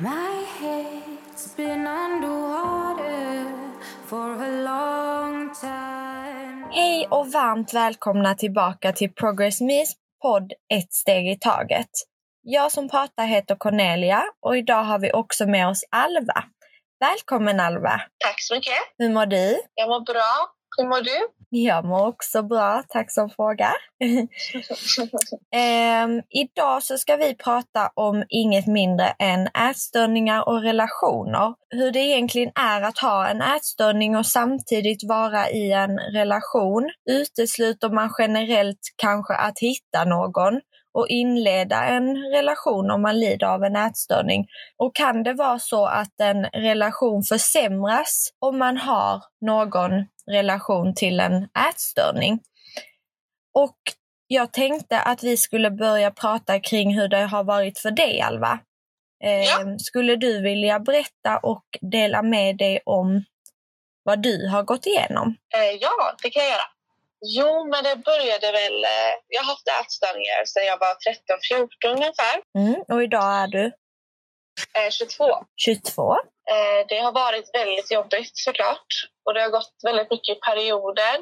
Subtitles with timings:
[0.00, 3.52] My head's been underwater
[4.06, 6.68] for a long time.
[6.70, 9.88] Hej och varmt välkomna tillbaka till Progress Me's
[10.22, 11.88] podd Ett steg i taget.
[12.42, 16.44] Jag som pratar heter Cornelia och idag har vi också med oss Alva.
[17.00, 18.00] Välkommen Alva!
[18.24, 18.74] Tack så mycket.
[18.98, 19.60] Hur mår du?
[19.74, 20.32] Jag mår bra.
[20.76, 21.37] Hur mår du?
[21.50, 23.72] Jag mår också bra, tack som frågar.
[25.56, 31.54] Ehm, idag så ska vi prata om inget mindre än ätstörningar och relationer.
[31.70, 36.90] Hur det egentligen är att ha en ätstörning och samtidigt vara i en relation.
[37.10, 40.60] Utesluter man generellt kanske att hitta någon
[40.94, 44.46] och inleda en relation om man lider av en ätstörning?
[44.76, 51.20] Och kan det vara så att en relation försämras om man har någon relation till
[51.20, 52.40] en ätstörning?
[53.54, 53.78] Och
[54.26, 58.58] jag tänkte att vi skulle börja prata kring hur det har varit för dig, Alva.
[59.24, 59.76] Eh.
[59.78, 63.24] Skulle du vilja berätta och dela med dig om
[64.02, 65.36] vad du har gått igenom?
[65.54, 66.77] Eh, ja, det kan jag göra.
[67.20, 68.84] Jo, men det började väl...
[68.84, 70.94] Eh, jag har haft ätstörningar sedan jag var
[71.86, 72.36] 13-14 ungefär.
[72.58, 73.72] Mm, och idag är du
[74.76, 75.24] Eh, 22.
[75.56, 76.12] 22.
[76.12, 78.86] Eh, det har varit väldigt jobbigt såklart.
[79.24, 81.16] Och det har gått väldigt mycket i perioder.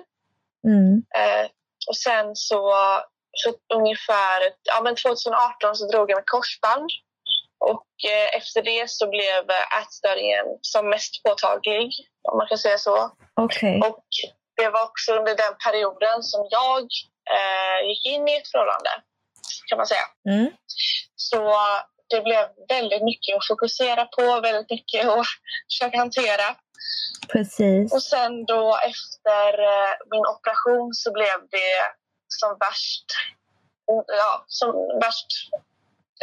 [0.66, 0.92] Mm.
[1.18, 1.46] Eh,
[1.88, 2.74] och sen så,
[3.32, 6.90] så ungefär ja, men 2018 så drog jag med korsband.
[7.58, 11.90] Och eh, efter det så blev eh, ätstörningen som mest påtaglig,
[12.32, 13.10] om man kan säga så.
[13.34, 13.80] Okej.
[13.84, 14.04] Och
[14.56, 16.82] det var också under den perioden som jag
[17.36, 18.90] eh, gick in i ett förhållande,
[19.68, 20.06] kan man säga.
[20.28, 20.50] Mm.
[21.16, 21.40] Så
[22.08, 25.26] det blev väldigt mycket att fokusera på, väldigt mycket att
[25.70, 26.56] försöka hantera.
[27.32, 27.92] Precis.
[27.92, 31.74] Och sen då efter eh, min operation så blev det
[32.28, 33.06] som värst,
[34.06, 35.30] ja, som värst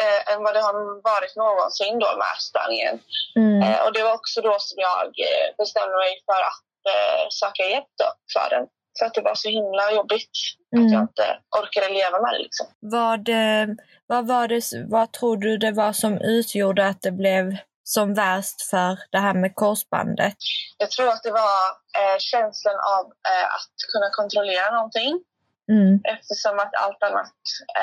[0.01, 2.95] eh, än vad det har varit någonsin då med ätstörningen.
[3.35, 3.61] Mm.
[3.63, 6.61] Eh, och det var också då som jag eh, bestämde mig för att
[6.91, 8.67] eh, söka hjälp då för den.
[8.99, 10.29] För att det var så himla jobbigt
[10.75, 11.01] att jag Mm.
[11.01, 12.39] inte orkade leva med det.
[12.44, 12.67] Liksom.
[12.79, 13.67] Vad, eh,
[14.07, 18.61] vad, var det, vad tror du det var som utgjorde att det blev som värst
[18.69, 20.35] för det här med korsbandet?
[20.77, 21.59] Jag tror att det var
[21.99, 25.23] eh, känslan av eh, att kunna kontrollera någonting
[25.72, 26.01] Mm.
[26.03, 27.33] eftersom att allt annat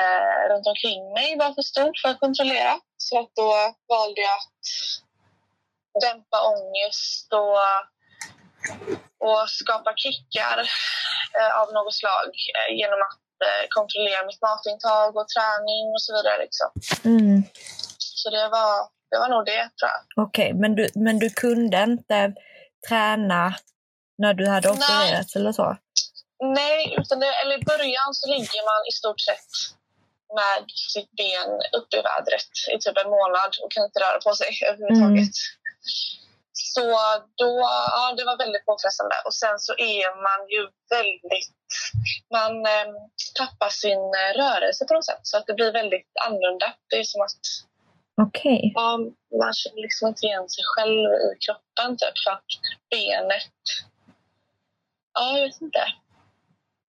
[0.01, 2.73] eh, runt omkring mig var för stort för att kontrollera.
[2.97, 3.51] Så att då
[3.93, 7.59] valde jag att dämpa ångest och,
[9.27, 10.59] och skapa kickar
[11.37, 16.11] eh, av något slag eh, genom att eh, kontrollera mitt matintag och träning och så
[16.15, 16.37] vidare.
[16.45, 16.69] Liksom.
[17.11, 17.43] Mm.
[17.97, 18.73] Så det var,
[19.11, 20.01] det var nog det, tror jag.
[20.25, 22.33] Okej, men, du, men du kunde inte
[22.87, 23.55] träna
[24.17, 25.77] när du hade opererats eller så?
[26.43, 29.51] Nej, utan det, eller i början så ligger man i stort sett
[30.39, 30.59] med
[30.93, 34.51] sitt ben uppe i vädret i typ en månad och kan inte röra på sig
[34.69, 35.35] överhuvudtaget.
[36.73, 36.83] Så
[37.41, 37.51] då,
[37.95, 39.15] ja, det var väldigt påfrestande.
[39.25, 40.61] Och sen så är man ju
[40.97, 41.55] väldigt...
[42.37, 42.89] Man eh,
[43.39, 45.23] tappar sin eh, rörelse på något sätt.
[45.29, 46.67] Så att det blir väldigt annorlunda.
[46.89, 47.43] Det är som att
[48.27, 48.71] Okej.
[48.75, 48.97] ja,
[49.41, 51.89] man känner liksom inte igen sig själv i kroppen.
[51.97, 52.51] Typ, för att
[52.91, 53.57] benet...
[55.13, 55.83] Ja, jag vet inte.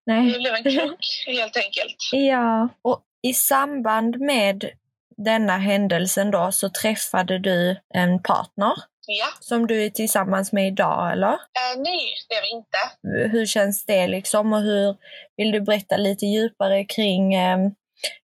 [0.06, 0.40] Det Nej.
[0.40, 2.00] blev en krock helt enkelt.
[2.12, 2.70] Ja.
[2.82, 4.70] Och i samband med
[5.18, 8.74] denna händelsen då så träffade du en partner
[9.20, 9.28] Ja.
[9.40, 11.32] som du är tillsammans med idag, eller?
[11.34, 12.78] Eh, nej, det är vi inte.
[13.38, 14.96] hur känns det liksom och hur
[15.38, 17.58] vill du berätta lite djupare kring, eh,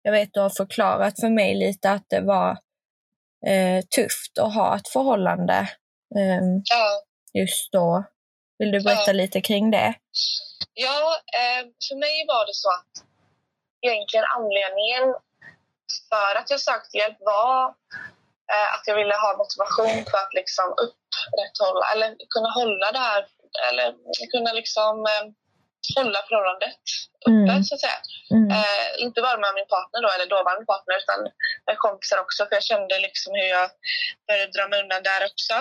[0.01, 2.49] jag vet du har förklarat för mig lite att det var
[3.47, 5.53] eh, tufft att ha ett förhållande
[6.15, 7.01] eh, Ja,
[7.41, 8.03] just då.
[8.59, 9.13] Vill du berätta Ja.
[9.13, 9.93] lite kring det?
[10.73, 13.05] ja eh, för mig var det så att
[13.81, 15.15] egentligen anledningen
[16.09, 17.73] för att jag sökte hjälp var
[18.75, 23.21] att jag ville ha motivation för att liksom upprätthålla eller kunna hålla det här
[23.69, 23.87] eller
[24.31, 25.25] kunna liksom eh,
[25.95, 26.83] hålla förhållandet
[27.27, 27.63] uppe Mm.
[27.63, 27.99] så att säga.
[28.31, 28.51] Mm.
[28.51, 31.19] Eh, inte bara med min partner då, eller dåvarande partner, utan
[31.67, 32.45] med kompisar också.
[32.45, 33.69] För jag kände liksom hur jag
[34.27, 35.55] började dra mig undan där också.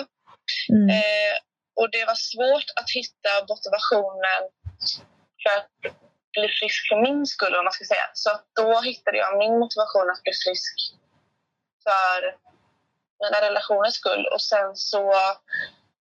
[0.74, 0.88] Mm.
[0.96, 1.34] Eh,
[1.80, 4.42] och det var svårt att hitta motivationen
[5.42, 5.72] för att
[6.34, 8.06] bli frisk för min skull, om man ska säga.
[8.22, 10.74] Så att då hittade jag min motivation att bli frisk
[11.86, 12.18] för
[13.22, 14.24] mina relationers skull.
[14.34, 15.12] Och sen så,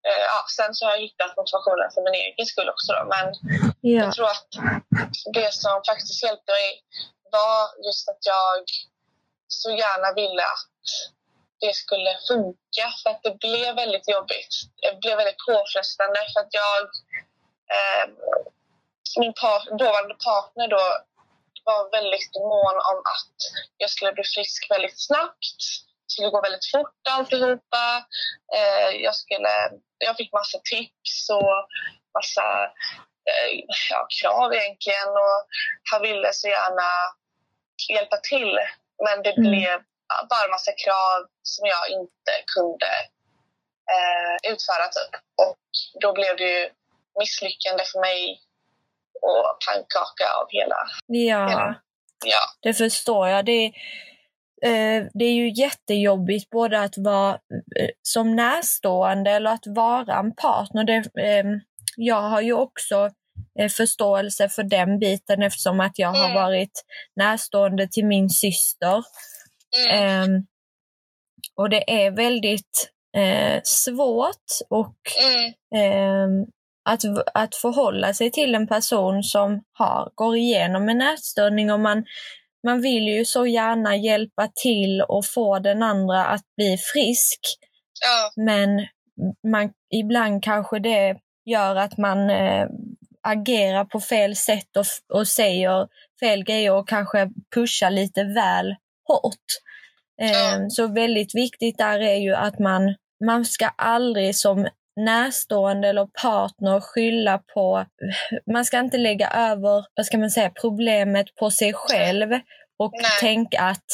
[0.08, 2.90] eh, ja, sen så har jag hittat motivationen för min egen skull också.
[2.94, 3.04] Då.
[3.16, 3.26] Men
[3.82, 4.04] ja.
[4.04, 4.50] jag tror att
[5.34, 6.70] det som faktiskt hjälpte mig
[7.32, 8.64] var just att jag
[9.48, 10.84] så gärna ville att
[11.64, 12.86] det skulle funka.
[13.04, 14.54] För att det blev väldigt jobbigt.
[14.82, 16.82] Det blev väldigt påfrestande för att jag...
[17.76, 18.06] Eh,
[19.20, 20.84] min par, dåvarande partner då
[21.64, 23.38] var väldigt mån om att
[23.78, 25.62] jag skulle bli frisk väldigt snabbt.
[26.12, 27.86] Skulle gå väldigt fort alltihopa.
[28.58, 29.54] Eh, jag, skulle,
[29.98, 31.58] jag fick massa tips och
[32.18, 32.48] massa
[33.30, 33.50] eh,
[33.92, 35.10] ja, krav egentligen.
[35.24, 35.40] Och
[35.92, 36.90] han ville så gärna
[37.96, 38.60] hjälpa till.
[39.06, 39.52] Men det Mm.
[39.52, 39.76] blev
[40.30, 42.92] bara massa krav som jag inte kunde
[43.96, 44.86] eh, utföra.
[44.98, 45.14] Typ.
[45.44, 45.58] Och
[46.02, 46.70] då blev det ju
[47.20, 48.42] misslyckande för mig
[49.22, 50.80] och pannkaka av hela...
[51.08, 51.76] Ja, hela
[52.26, 52.40] ja.
[52.62, 53.46] det förstår jag.
[53.46, 53.72] Det,
[55.14, 57.32] det är ju jättejobbigt både att vara
[57.80, 60.84] eh, som närstående eller att vara en partner.
[60.84, 61.46] Det, eh,
[61.98, 63.10] jag har ju också
[63.60, 66.36] eh, förståelse för den biten eftersom att jag har Mm.
[66.36, 66.84] varit
[67.16, 69.04] närstående till min syster.
[69.90, 70.24] Mm.
[70.24, 70.46] Ehm,
[71.56, 75.54] och det är väldigt eh, svårt och Mm.
[75.76, 76.46] ehm,
[76.90, 77.02] att,
[77.34, 82.06] att förhålla sig till en person som har, går igenom en ätstörning och man,
[82.64, 87.40] man vill ju så gärna hjälpa till och få den andra att bli frisk.
[88.02, 88.44] Ja.
[88.44, 88.88] Men
[89.52, 92.68] man, ibland kanske det gör att man eh,
[93.28, 95.88] agerar på fel sätt och, och säger
[96.20, 98.76] fel grejer och kanske pushar lite väl
[99.08, 99.46] hårt.
[100.22, 100.70] Eh, Ja.
[100.70, 106.80] Så väldigt viktigt där är ju att man, man ska aldrig som närstående eller partner
[106.82, 107.86] skylla på,
[108.54, 112.32] man ska inte lägga över, vad ska man säga, problemet på sig själv
[112.80, 113.20] och Nej.
[113.20, 113.86] tänka att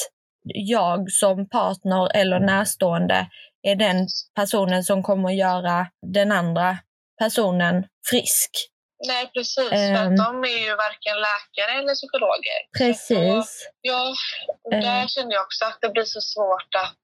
[0.54, 3.28] jag som partner eller närstående
[3.62, 6.78] är den personen som kommer göra den andra
[7.20, 8.50] personen frisk.
[9.08, 9.72] Nej, precis.
[9.72, 9.96] Ehm.
[9.96, 12.60] För att de är ju varken läkare eller psykologer.
[12.72, 13.70] Så Precis.
[13.82, 14.14] Ja,
[14.64, 15.08] och där Eh.
[15.08, 16.96] kände jag också att det blir så svårt att...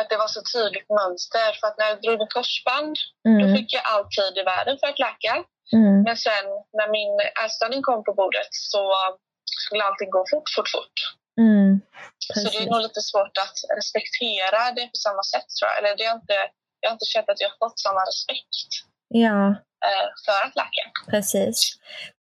[0.00, 1.48] Att det var så tydligt mönster.
[1.58, 2.94] För att när jag drog med korsband,
[3.24, 5.32] då Mm, fick jag all tid i världen för att läka.
[5.76, 6.44] mm, Men sen
[6.78, 7.12] när min
[7.44, 8.82] ätstörning kom på bordet så
[9.64, 10.96] skulle allting gå fort, fort, fort.
[11.44, 11.70] mm.
[12.34, 15.74] Så det är nog lite svårt att respektera det på samma sätt tror jag.
[15.78, 16.38] Eller det har inte,
[16.80, 18.62] jag har inte känt att jag har fått samma respekt
[19.08, 19.40] Ja,
[19.88, 20.82] eh, för att läka.
[21.12, 21.58] precis.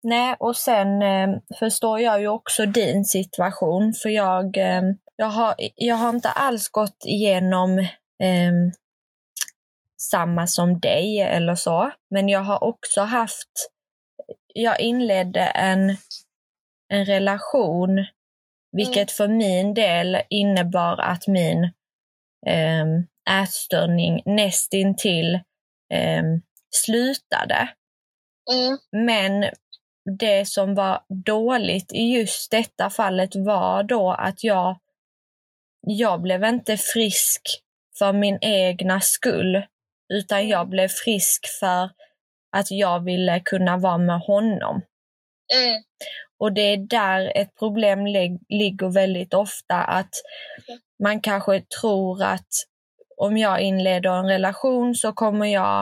[0.02, 1.28] Nej, och sen eh,
[1.58, 4.82] förstår jag ju också din situation, för jag, eh,
[5.16, 8.52] jag, har, jag har inte alls gått igenom eh,
[10.00, 13.70] samma som dig eller så, men jag har också haft,
[14.54, 15.96] jag inledde en,
[16.88, 18.06] en relation,
[18.72, 21.64] vilket för min del innebar att min
[22.46, 22.86] eh,
[23.42, 25.34] ätstörning nästintill
[25.92, 26.22] eh,
[26.70, 27.68] slutade.
[28.52, 28.78] Mm.
[29.06, 29.50] Men
[30.18, 34.78] det som var dåligt i just detta fallet var då att jag,
[35.86, 37.42] jag blev inte frisk
[37.98, 39.62] för min egna skull,
[40.12, 41.90] utan jag blev frisk för
[42.56, 44.82] att jag ville kunna vara med honom.
[45.54, 45.82] Mm.
[46.38, 50.10] Och det är där ett problem lig- ligger väldigt ofta, att
[51.02, 52.48] man kanske tror att
[53.16, 55.80] om jag inleder en relation så kommer jag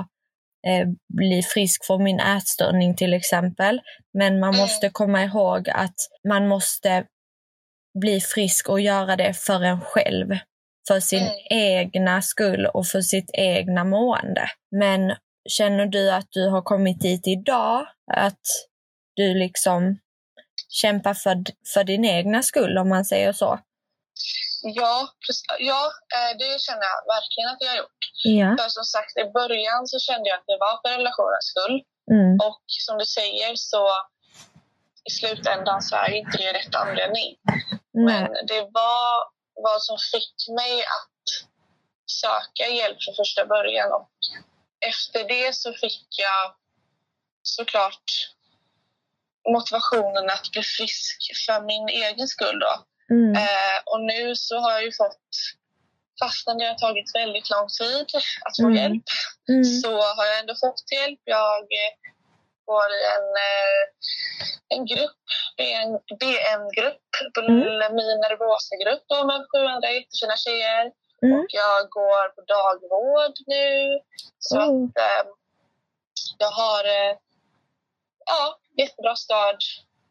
[0.66, 3.81] eh, bli frisk från min ätstörning till exempel.
[4.14, 4.60] Men man Mm.
[4.60, 5.94] måste komma ihåg att
[6.28, 7.04] man måste
[8.00, 10.28] bli frisk och göra det för en själv.
[10.88, 11.34] För sin Mm.
[11.50, 14.48] egna skull och för sitt egna mående.
[14.70, 15.16] Men
[15.48, 17.86] känner du att du har kommit dit idag?
[18.16, 18.40] Att
[19.16, 19.98] du liksom
[20.68, 21.36] kämpar för,
[21.74, 23.58] för din egna skull om man säger så?
[24.62, 25.08] Ja,
[25.58, 25.82] ja,
[26.16, 28.02] eh, det känner jag verkligen att jag har gjort.
[28.25, 28.56] Ja.
[28.62, 31.76] För som sagt, i början så kände jag att det var för relationens skull.
[32.11, 32.34] Mm.
[32.46, 33.88] Och som du säger så
[35.08, 37.28] i slutändan så är inte det rätt anledning.
[37.94, 39.08] Men det var
[39.54, 41.26] vad som fick mig att
[42.22, 43.92] söka hjälp från första början.
[43.92, 44.11] Och
[44.87, 46.54] efter det så fick jag
[47.42, 48.04] såklart
[49.49, 52.58] motivationen att bli frisk för min egen skull.
[52.61, 52.84] Då.
[53.14, 53.37] Mm.
[53.37, 55.26] Eh, och nu så har jag ju fått,
[56.20, 58.06] fastän det har tagit väldigt lång tid
[58.44, 58.76] att få Mm.
[58.76, 59.04] hjälp,
[59.49, 59.64] Mm.
[59.64, 61.20] så har jag ändå fått hjälp.
[61.25, 61.92] Jag eh,
[62.64, 63.84] går i en, eh,
[64.75, 65.22] en grupp,
[65.56, 70.85] BN, BN-grupp, bulimi nervosa-grupp då, med sju andra jättefina tjejer.
[71.23, 71.33] Mm.
[71.38, 73.69] Och jag går på dagvård nu.
[74.38, 74.85] Så Oh.
[74.85, 75.25] att eh,
[76.38, 77.12] jag har eh,
[78.26, 78.43] ja,
[78.83, 79.59] jättebra stöd.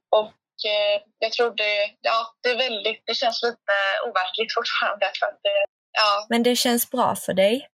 [0.10, 3.76] Och eh, jag tror det, ja, det är väldigt, det känns lite
[4.08, 5.06] overkligt fortfarande.
[5.20, 5.60] För att det,
[5.92, 7.68] ja, Men det känns bra för dig?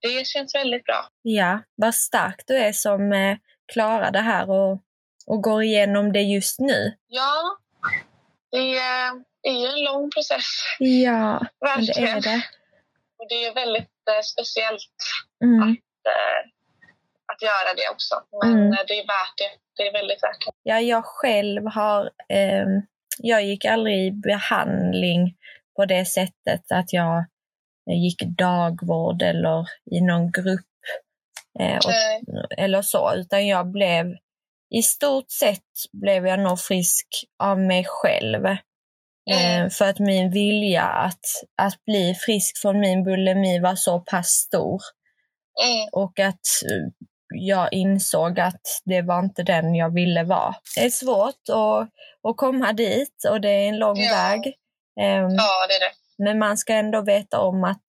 [0.00, 1.08] det känns väldigt bra.
[1.22, 3.36] Ja, vad stark du är som eh,
[3.72, 4.72] klarar det här och,
[5.26, 6.92] och går igenom det just nu.
[7.06, 7.56] Ja,
[8.52, 10.44] det är, det är en lång process.
[10.78, 12.16] Ja, men det Verkligen.
[12.16, 12.42] är det.
[13.18, 14.90] Och det är väldigt eh, speciellt
[15.44, 15.68] Mm.
[15.68, 16.40] eh,
[17.32, 18.14] att göra det också.
[18.42, 18.72] Men Mm.
[18.72, 19.50] eh, det är värt det.
[19.76, 20.52] Det är väldigt värt det.
[20.62, 22.10] Ja, jag själv har...
[22.28, 22.82] ehm,
[23.18, 25.36] jag gick aldrig i behandling
[25.76, 27.24] på det sättet att jag
[27.86, 30.66] gick dagvård eller i någon grupp
[31.60, 31.92] eh, och,
[32.58, 34.06] eller så, utan jag blev
[34.70, 37.06] i stort sett blev jag nog frisk
[37.42, 38.46] av mig själv.
[39.30, 39.64] Mm.
[39.64, 41.20] Eh, för att min vilja att,
[41.62, 44.80] att bli frisk från min bulimi var så pass stor.
[45.64, 45.88] Mm.
[45.92, 46.34] Och att
[46.70, 50.54] eh, jag insåg att det var inte den jag ville vara.
[50.76, 51.88] Det är svårt att,
[52.30, 54.12] att komma dit och det är en lång Ja.
[54.12, 54.46] väg.
[55.00, 56.24] Ehm, Ja, det är det.
[56.24, 57.84] Men man ska ändå veta om att,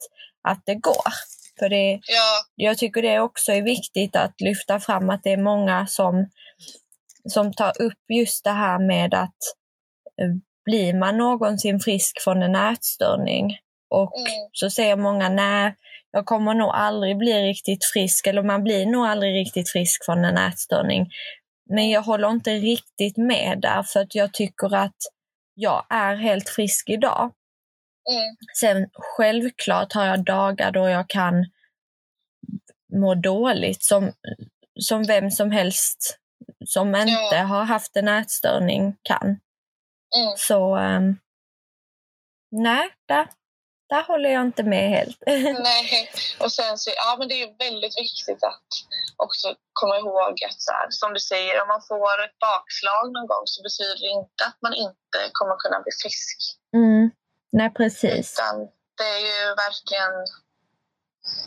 [0.48, 1.12] att det går.
[1.60, 5.38] För det, Ja, jag tycker det också är viktigt att lyfta fram att det är
[5.38, 6.30] många som,
[7.26, 9.38] som tar upp just det här med att
[10.22, 10.30] eh,
[10.66, 13.58] blir man någonsin frisk från en ätstörning
[13.90, 14.50] och Mm.
[14.52, 15.76] så säger många nej,
[16.12, 20.26] jag kommer nog aldrig bli riktigt frisk eller man blir nog aldrig riktigt frisk från
[20.26, 21.10] en ätstörning.
[21.70, 24.96] Men jag håller inte riktigt med där för att jag tycker att
[25.54, 27.32] jag är helt frisk idag.
[28.12, 28.36] mm.
[28.60, 31.46] Sen självklart har jag dagar då jag kan
[32.94, 34.12] må dåligt som,
[34.80, 36.18] som vem som helst
[36.66, 39.28] som inte har haft en ätstörning kan.
[40.18, 40.34] Mm.
[40.38, 41.16] Så ehm,
[42.52, 43.28] nej, där,
[43.90, 45.18] där håller jag inte med helt.
[45.70, 48.68] Nej, och sen så, ja men det är väldigt viktigt att
[49.16, 53.28] också komma ihåg att så här, som du säger, om man får ett bakslag någon
[53.28, 56.38] gång så betyder det inte att man inte kommer kunna bli frisk.
[56.76, 57.12] mm.
[57.54, 58.40] Nej, precis.
[58.40, 58.56] Utan
[58.98, 60.14] det är ju verkligen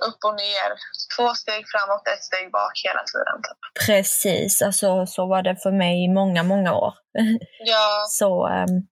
[0.08, 0.70] upp och ner.
[1.16, 3.38] Två steg framåt, ett steg bak hela tiden.
[3.42, 3.86] Typ.
[3.86, 6.94] Precis, alltså så var det för mig i många, många år.
[7.58, 8.86] Ja, Så, ehm,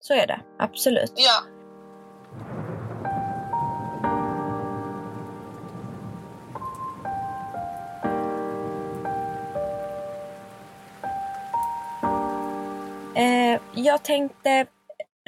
[0.00, 1.12] så är det, absolut.
[1.16, 1.42] ja.
[13.16, 14.66] Eh, jag tänkte,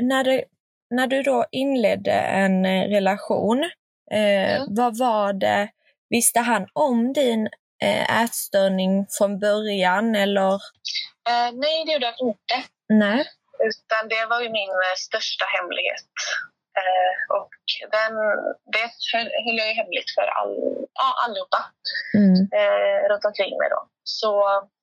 [0.02, 0.44] när, det,
[0.90, 3.70] när du då inledde en eh, relation,
[4.12, 4.66] eh, Mm.
[4.74, 5.68] vad var det,
[6.10, 7.48] visste han om din
[7.82, 10.52] eh, ätstörning från början eller?
[11.28, 12.54] Eh, nej, det gjorde jag inte.
[12.88, 13.24] Nej.
[13.58, 16.10] Utan det var ju min eh, största hemlighet.
[16.82, 17.50] Eh, och
[17.96, 18.12] den,
[18.72, 20.54] det höll, jag ju hemligt för all,
[20.94, 21.60] ja, allihopa
[22.18, 22.34] Mm.
[22.58, 23.68] eh, runt omkring mig.
[23.70, 23.88] Då.
[24.04, 24.30] Så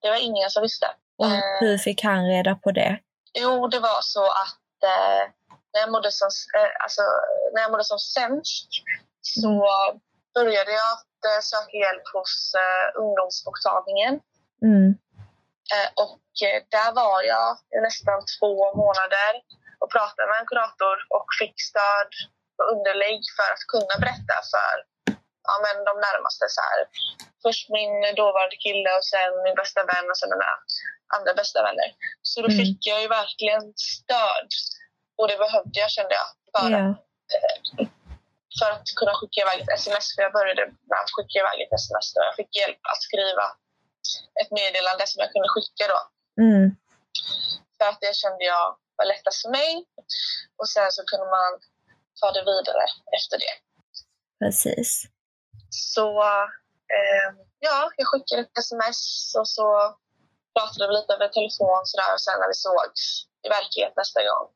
[0.01, 0.87] det var ingen som visste.
[1.17, 2.99] Och Eh, hur fick han reda på det?
[3.39, 5.23] Jo, det var så att eh,
[5.73, 6.29] när, jag mådde som,
[6.83, 7.01] alltså,
[7.53, 8.67] när jag mådde som sämst
[9.21, 9.51] så
[10.37, 14.13] började jag att eh, söka hjälp hos eh, ungdomsmottagningen.
[14.69, 14.87] Mm.
[15.75, 16.19] Eh, och
[16.75, 19.31] där var jag i nästan två månader
[19.81, 22.09] och pratade med en kurator och fick stöd
[22.57, 24.75] och underlägg för att kunna berätta för
[25.49, 26.45] ja, men de närmaste.
[26.55, 26.79] Så här.
[27.43, 30.51] Först min dåvarande kille och sen min bästa vän och sen mina
[31.15, 31.89] andra bästa vänner.
[32.29, 32.57] Så då Mm.
[32.61, 33.63] fick jag ju verkligen
[33.97, 34.49] stöd
[35.17, 36.85] och det behövde jag kände jag för, Ja.
[38.59, 40.05] För att kunna skicka iväg ett sms.
[40.13, 43.45] För jag började med att skicka iväg ett sms och jag fick hjälp att skriva
[44.41, 45.99] ett meddelande som jag kunde skicka då.
[46.45, 46.65] Mm.
[47.77, 48.65] För att det kände jag
[48.97, 49.71] var lättast för mig.
[50.59, 51.51] Och sen så kunde man
[52.19, 52.85] ta det vidare
[53.17, 53.55] efter det.
[54.41, 54.91] Precis.
[55.69, 56.07] Så
[56.97, 57.27] eh,
[57.59, 59.01] ja, jag skickade ett sms
[59.39, 59.67] och så
[60.55, 62.11] pratade vi lite över telefon sådär.
[62.15, 63.03] Och sen när vi sågs
[63.45, 64.47] i verklighet nästa gång,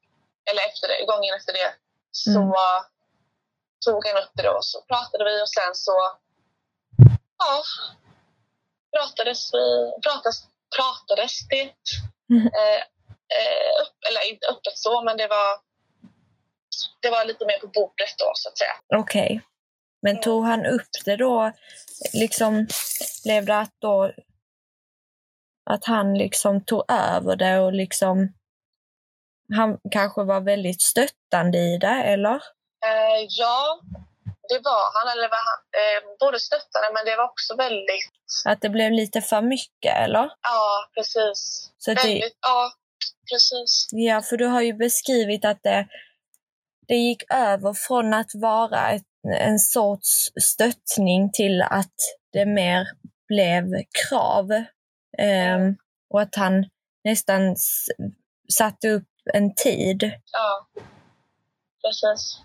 [0.50, 1.72] eller efter det, gången efter det,
[2.12, 2.52] så Mm.
[3.86, 4.58] Tog han upp det då.
[4.62, 5.96] Så pratade vi och sen så
[7.38, 7.64] ja,
[8.96, 9.66] pratades vi,
[10.06, 10.36] pratas,
[10.76, 11.74] pratades det
[12.30, 12.48] Mm.
[12.48, 12.82] eh,
[13.38, 15.60] eh, upp, eller inte öppet så, men det var,
[17.02, 18.76] det var lite mer på bordet då så att säga.
[18.96, 19.42] Okej.
[20.02, 21.52] Men tog han upp det då,
[22.14, 22.68] liksom,
[23.24, 24.12] blev det att då
[25.70, 28.34] att han liksom tog över det och liksom
[29.56, 32.42] han kanske var väldigt stöttande i det, eller?
[32.86, 33.80] Eh, ja,
[34.50, 35.18] det var han.
[35.18, 38.12] Eller var han eh, både stöttande men det var också väldigt...
[38.46, 40.30] Att det blev lite för mycket, eller?
[40.42, 41.72] Ja, precis.
[41.78, 42.72] Så det, Väldigt, ja,
[43.32, 43.88] precis.
[43.92, 45.88] ja, för du har ju beskrivit att det,
[46.88, 49.04] det gick över från att vara ett,
[49.40, 51.96] en sorts stöttning till att
[52.34, 52.88] det mer
[53.28, 53.64] blev
[54.10, 54.52] krav.
[55.18, 55.76] Ehm,
[56.10, 56.66] och att han
[57.04, 57.56] nästan
[58.54, 60.12] satte upp en tid.
[60.32, 60.68] Ja,
[61.82, 62.42] precis.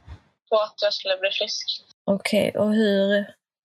[0.51, 1.67] På att jag skulle bli frisk.
[2.05, 3.07] Okej, och hur,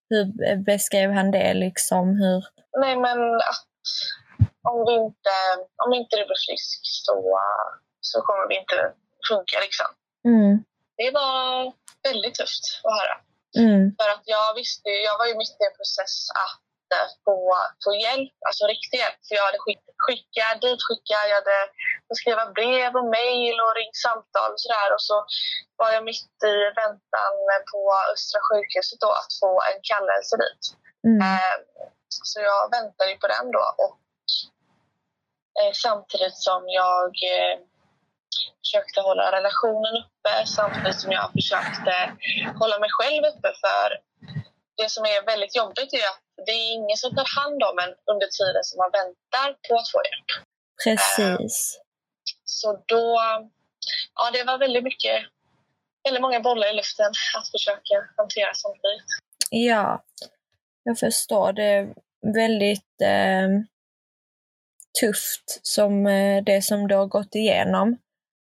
[0.10, 0.24] hur
[0.66, 2.04] beskrev han det liksom?
[2.22, 2.42] Hur?
[2.82, 3.68] Nej, men att
[4.72, 5.34] om, vi inte,
[5.86, 7.40] om inte du blir frisk så,
[8.02, 8.78] så kommer vi inte
[9.30, 9.90] funka liksom.
[10.32, 10.54] Mm,
[11.02, 11.74] Det var
[12.08, 13.16] väldigt tufft att höra.
[13.64, 16.62] mm, För att jag visste, jag var ju mitt i en process att
[16.96, 17.38] inte få,
[17.84, 19.20] få hjälp, alltså riktig hjälp.
[19.28, 21.60] För jag hade skick, skickat, ditskickat, jag hade
[22.22, 24.90] skriva brev och mejl och ringt samtal och sådär.
[24.96, 25.16] Och så
[25.80, 27.34] var jag mitt i väntan
[27.72, 27.82] på
[28.14, 30.64] Östra sjukhuset då att få en kallelse dit.
[31.08, 31.20] Mm.
[31.28, 31.58] Eh,
[32.32, 33.66] så jag väntade ju på den då.
[33.86, 34.00] Och
[35.60, 37.56] eh, samtidigt som jag eh,
[38.64, 41.94] försökte hålla relationen uppe samtidigt som jag försökte
[42.60, 43.50] hålla mig själv uppe.
[43.64, 43.88] För
[44.78, 47.94] det som är väldigt jobbigt är att det är ingen som tar hand om en
[48.14, 50.32] under tiden som man väntar på att få hjälp.
[50.84, 51.80] Precis.
[52.44, 53.20] Så då,
[54.16, 55.18] ja det var väldigt mycket,
[56.04, 59.10] väldigt många bollar i luften att försöka hantera samtidigt.
[59.50, 60.04] Ja,
[60.84, 61.54] jag förstår.
[61.54, 61.94] Det är
[62.34, 63.48] väldigt eh,
[65.02, 67.98] tufft som eh, det som du har gått igenom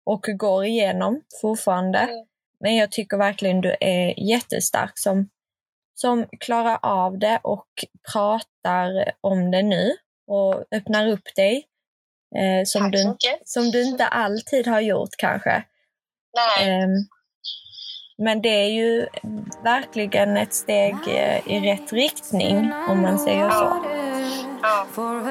[0.07, 1.99] och går igenom fortfarande.
[1.99, 2.27] Mm.
[2.61, 5.29] Men jag tycker verkligen du är jättestark som,
[6.05, 7.67] som klarar av det och
[8.13, 9.97] pratar om det nu
[10.27, 11.65] och öppnar upp dig.
[12.37, 13.49] Eh, som, Tack du, mycket.
[13.49, 15.65] som du inte alltid har gjort kanske.
[16.37, 16.91] Nej, Ehm,
[18.19, 19.07] men det är ju
[19.63, 23.85] verkligen ett steg eh, i rätt riktning om man säger så.
[24.63, 24.87] ja.
[24.91, 25.25] For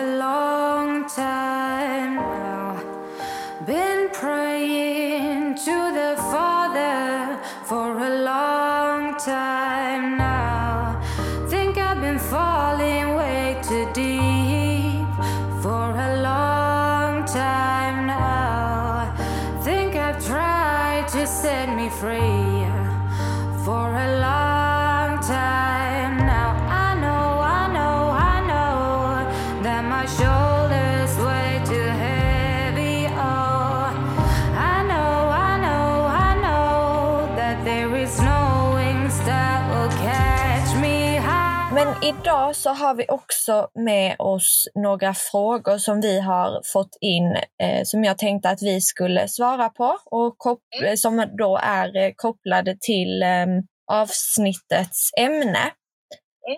[41.74, 47.36] Men idag så har vi också med oss några frågor som vi har fått in
[47.64, 51.98] eh, som jag tänkte att vi skulle svara på och kop- eh, som då är
[51.98, 53.46] eh, kopplade till eh,
[53.92, 55.72] avsnittets ämne.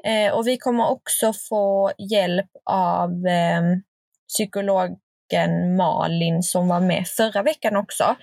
[0.06, 3.62] Eh, och vi kommer också få hjälp av eh,
[4.28, 8.16] psykologen Malin som var med förra veckan också.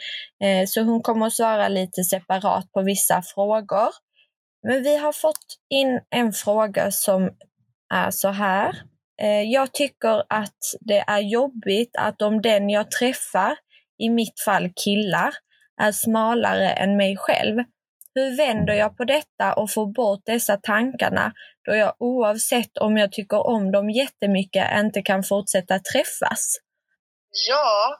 [0.44, 3.88] Eh, så hon kommer att svara lite separat på vissa frågor.
[4.62, 7.30] Men vi har fått in en fråga som
[7.94, 8.82] är så här.
[9.22, 13.58] Eh, Jag tycker att det är jobbigt att om den jag träffar,
[13.98, 15.34] i mitt fall killar,
[15.80, 17.58] är smalare än mig själv.
[18.14, 21.32] Hur vänder jag på detta och får bort dessa tankarna
[21.68, 26.56] då jag oavsett om jag tycker om dem jättemycket inte kan fortsätta träffas?
[27.48, 27.96] ja,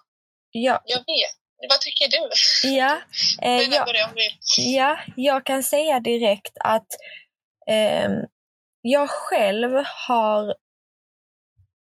[0.51, 1.42] Ja, jag vet.
[1.69, 2.29] Vad tycker du?
[2.77, 3.01] ja,
[3.43, 3.85] eh, Du ja.
[3.85, 4.23] börjar om du
[4.63, 6.87] Ja, jag kan säga direkt att
[7.67, 8.13] ehm,
[8.83, 10.55] jag själv har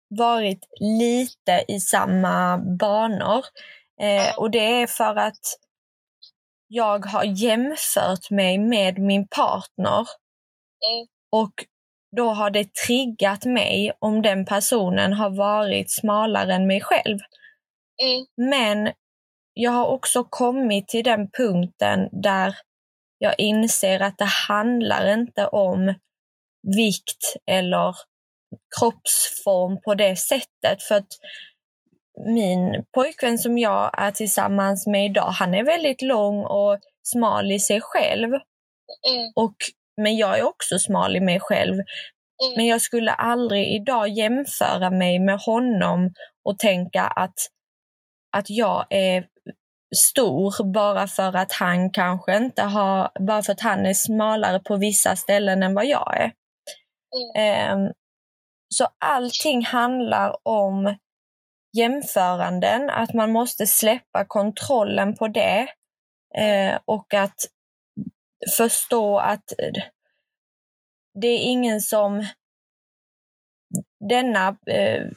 [0.09, 3.45] varit lite i samma banor.
[4.01, 5.39] Eh, och det är för att
[6.67, 10.07] jag har jämfört mig med min partner
[10.89, 11.07] Mm.
[11.31, 11.53] och
[12.17, 17.19] då har det triggat mig om den personen har varit smalare än mig själv.
[18.03, 18.25] Mm.
[18.49, 18.93] Men
[19.57, 22.55] jag har också kommit till den punkten där
[23.17, 25.93] jag inser att det handlar inte om
[26.77, 27.95] vikt eller
[28.79, 30.83] kroppsform på det sättet.
[30.87, 31.07] För att
[32.25, 37.59] min pojkvän som jag är tillsammans med idag, han är väldigt lång och smal i
[37.59, 38.27] sig själv.
[38.27, 39.31] Mm.
[39.35, 39.55] Och,
[40.01, 41.73] men jag är också smal i mig själv.
[41.73, 42.55] Mm.
[42.55, 47.35] Men jag skulle aldrig idag jämföra mig med honom och tänka att,
[48.37, 49.27] att jag är
[49.95, 54.75] stor bara för att han kanske inte har, bara för att han är smalare på
[54.75, 56.33] vissa ställen än vad jag är.
[57.35, 57.91] Ehm,
[58.69, 60.95] så allting handlar om
[61.77, 65.67] jämföranden, att man måste släppa kontrollen på det
[66.37, 67.35] eh, och att
[68.57, 69.53] förstå att
[71.21, 72.25] det är ingen som
[74.09, 75.07] denna eh,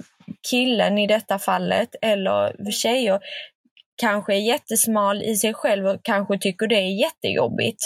[0.50, 3.20] killen i detta fallet eller tjejer
[4.00, 7.80] kanske är jättesmal i sig själv och kanske tycker det är jättejobbigt.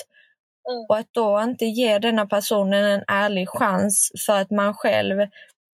[0.70, 0.86] Mm.
[0.88, 5.18] Och att då inte ge denna personen en ärlig chans för att man själv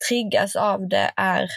[0.09, 1.49] triggas av det är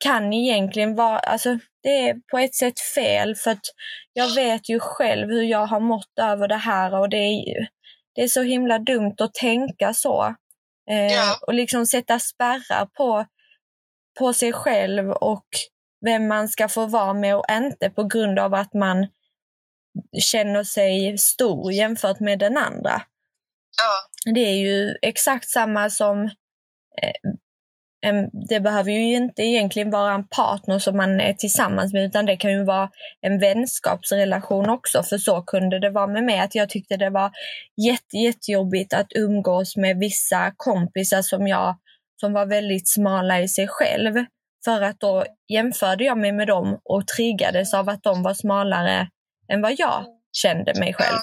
[0.00, 3.64] kan egentligen vara, alltså det är på ett sätt fel för att
[4.12, 7.66] jag vet ju själv hur jag har mått över det här och det är, ju-
[8.14, 10.34] det är så himla dumt att tänka så.
[10.90, 11.38] Eh, Ja.
[11.46, 13.24] Och liksom sätta spärrar på,
[14.18, 15.46] på sig själv och
[16.04, 19.06] vem man ska få vara med och inte på grund av att man
[20.18, 23.02] känner sig stor jämfört med den andra.
[23.82, 24.32] Ja.
[24.34, 26.30] Det är ju exakt samma som
[28.48, 32.36] det behöver ju inte egentligen vara en partner som man är tillsammans med utan det
[32.36, 36.68] kan ju vara en vänskapsrelation också för så kunde det vara med mig att jag
[36.68, 37.30] tyckte det var
[37.86, 41.76] jätte, jättejobbigt att umgås med vissa kompisar som jag
[42.20, 44.24] som var väldigt smala i sig själv.
[44.64, 49.08] För att då jämförde jag mig med dem och triggades av att de var smalare
[49.48, 51.18] än vad jag kände mig själv.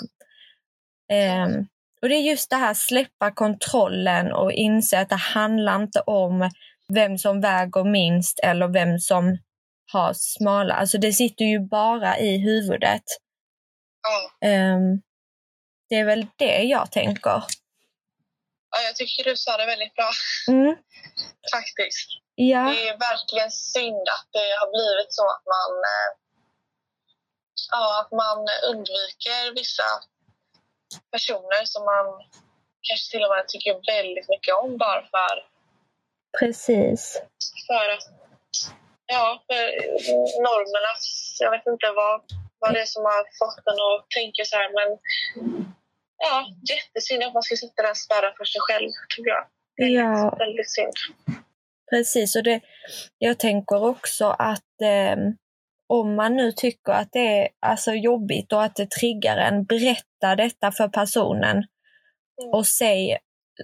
[1.47, 1.67] Um,
[2.01, 6.49] och det är just det här släppa kontrollen och inse att det handlar inte om
[6.93, 9.37] vem som väger minst eller vem som
[9.93, 10.73] har smala.
[10.73, 13.03] Alltså det sitter ju bara i huvudet.
[14.45, 15.01] Um,
[15.89, 17.43] det är väl det jag tänker.
[18.75, 20.11] Ja, jag tycker du sa det väldigt bra.
[20.47, 20.75] Mm.
[21.55, 22.09] Faktiskt.
[22.35, 22.61] Ja.
[22.71, 26.09] Det är verkligen synd att det har blivit så att man, eh,
[27.71, 28.39] ja, att man
[28.71, 29.89] undviker vissa
[31.11, 32.05] personer som man
[32.87, 35.35] kanske till och med tycker väldigt mycket om bara för,
[36.39, 37.21] Precis.
[37.67, 38.05] för att
[39.05, 39.63] ja, för
[40.47, 40.93] normerna.
[41.39, 42.21] Jag vet inte vad,
[42.59, 44.89] vad det är som har fått en att tänka så här men
[46.17, 49.45] ja, jättesynd att man ska sätta den spärren för sig själv tycker jag.
[49.75, 50.35] Ja.
[50.39, 50.93] Väldigt synd.
[51.89, 52.61] Precis, och det,
[53.17, 55.17] jag tänker också att eh,
[55.87, 60.35] om man nu tycker att det är alltså, jobbigt och att det triggar en, berätta
[60.37, 61.63] detta för personen
[62.41, 62.53] Mm.
[62.53, 63.17] och säg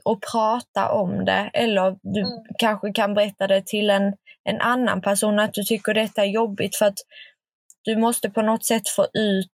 [0.04, 1.50] och prata om det.
[1.54, 2.32] Eller du Mm.
[2.58, 6.76] kanske kan berätta det till en, en annan person att du tycker detta är jobbigt
[6.76, 6.98] för att
[7.84, 9.54] du måste på något sätt få ut,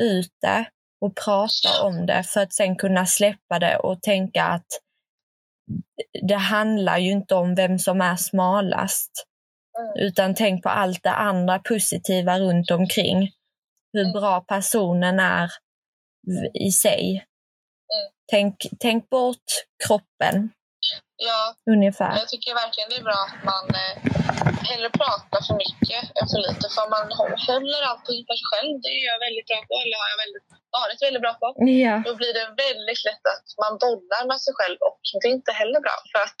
[0.00, 0.64] ut det
[1.02, 4.66] och prata om det för att sen kunna släppa det och tänka att
[6.28, 9.10] det handlar ju inte om vem som är smalast.
[9.78, 10.06] Mm.
[10.06, 13.30] Utan tänk på allt det andra positiva runt omkring.
[13.92, 14.12] Hur Mm.
[14.12, 15.50] bra personen är
[16.68, 17.04] i sig.
[17.94, 18.08] Mm.
[18.30, 19.48] Tänk, tänk bort
[19.86, 20.50] kroppen
[21.16, 21.42] Ja,
[21.74, 22.12] ungefär.
[22.22, 23.94] Jag tycker verkligen det är bra att man eh,
[24.70, 26.66] hellre pratar för mycket än för lite.
[26.76, 28.72] För man hå- håller allting för sig själv.
[28.84, 31.46] Det är jag väldigt bra på, eller har jag väldigt, varit väldigt bra på.
[31.84, 35.38] Ja, Då blir det väldigt lätt att man bollar med sig själv och det är
[35.40, 35.96] inte heller bra.
[36.12, 36.40] För att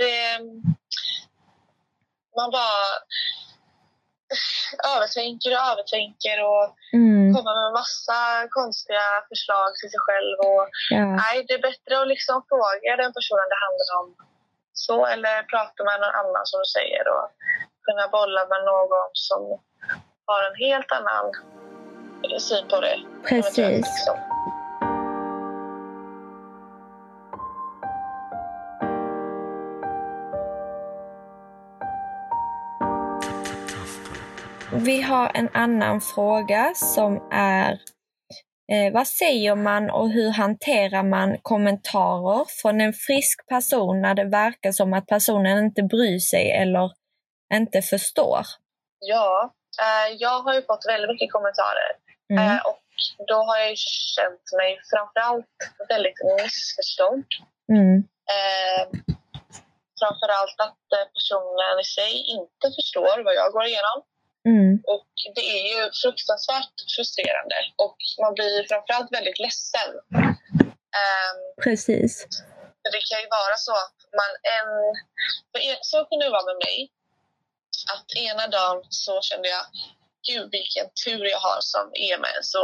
[0.00, 0.20] det,
[2.38, 2.80] man bara
[4.94, 6.66] övertänker och övertänker och
[6.98, 8.20] mm, kommer med massa
[8.58, 10.36] konstiga förslag till sig själv.
[10.48, 10.64] Och,
[10.96, 11.04] ja.
[11.22, 14.08] Nej, det är bättre att liksom fråga den personen det handlar om.
[14.84, 17.26] Så, eller prata med någon annan som du säger och
[17.86, 19.40] kunna bolla med någon som
[20.30, 21.26] har en helt annan
[22.38, 22.98] syn på det.
[23.28, 23.56] precis.
[23.56, 24.14] Liksom.
[34.72, 37.72] Vi har en annan fråga som är
[38.72, 44.24] eh, vad säger man och hur hanterar man kommentarer från en frisk person när det
[44.24, 46.90] verkar som att personen inte bryr sig eller
[47.54, 48.40] inte förstår?
[49.00, 52.42] Ja, eh, jag har ju fått väldigt mycket kommentarer Mm.
[52.44, 52.82] eh, och
[53.30, 53.76] då har jag
[54.16, 55.56] känt mig framförallt
[55.88, 57.24] väldigt missförstådd.
[57.72, 57.96] Mm.
[58.36, 58.82] Eh,
[60.00, 63.98] framförallt att eh, personen i sig inte förstår vad jag går igenom.
[64.52, 64.72] Mm.
[64.94, 69.90] Och det är ju fruktansvärt frustrerande och man blir framförallt väldigt ledsen.
[71.00, 72.12] Ehm, Precis.
[72.94, 74.70] det kan ju vara så att man en...
[75.52, 76.76] För en- så kunde det vara med mig.
[77.94, 79.64] Att ena dagen så kände jag
[80.28, 82.62] Gud vilken tur jag har som är med en så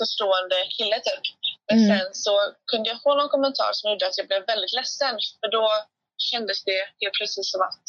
[0.00, 1.24] förstående kille typ.
[1.68, 1.98] Men Mm.
[1.98, 2.34] sen så
[2.70, 5.14] kunde jag få någon kommentar som gjorde att jag blev väldigt ledsen.
[5.40, 5.68] För då
[6.18, 7.84] kändes det helt plötsligt som att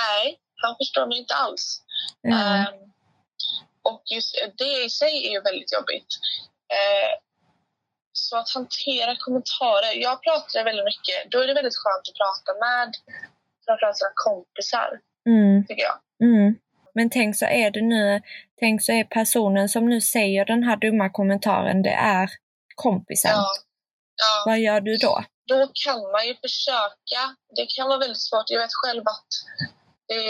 [0.00, 1.82] nej, han förstår mig inte alls.
[2.20, 2.36] Ja.
[2.36, 2.74] Ehm,
[3.82, 6.10] och just det i sig är ju väldigt jobbigt.
[6.78, 7.12] Eh,
[8.12, 9.92] så att hantera kommentarer.
[9.94, 11.30] Jag pratar väldigt mycket.
[11.30, 12.92] Då är det väldigt skönt att prata med
[13.66, 15.66] framförallt sina kompisar, Mm.
[15.66, 15.98] tycker jag.
[16.28, 16.54] Mm.
[16.94, 18.20] Men tänk så är det nu,
[18.60, 22.28] tänk så är personen som nu säger den här dumma kommentaren, det är
[22.74, 23.30] kompisen.
[23.30, 23.46] Ja.
[24.22, 25.24] Ja, Vad gör du då?
[25.48, 27.20] då kan man ju försöka.
[27.56, 28.50] Det kan vara väldigt svårt.
[28.50, 29.30] Jag vet själv att
[30.08, 30.22] det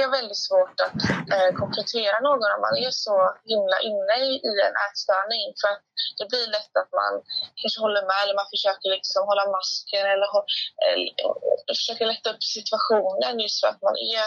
[0.00, 1.00] är väldigt svårt att
[1.34, 3.16] eh, komplettera någon om man är så
[3.52, 5.44] himla inne i, i en ätstörning.
[5.60, 5.82] För att
[6.18, 7.12] det blir lätt att man
[7.60, 10.48] kanske håller med eller man försöker liksom hålla masken eller, hå-
[10.88, 14.24] eller försöker lätta upp situationen just för att man är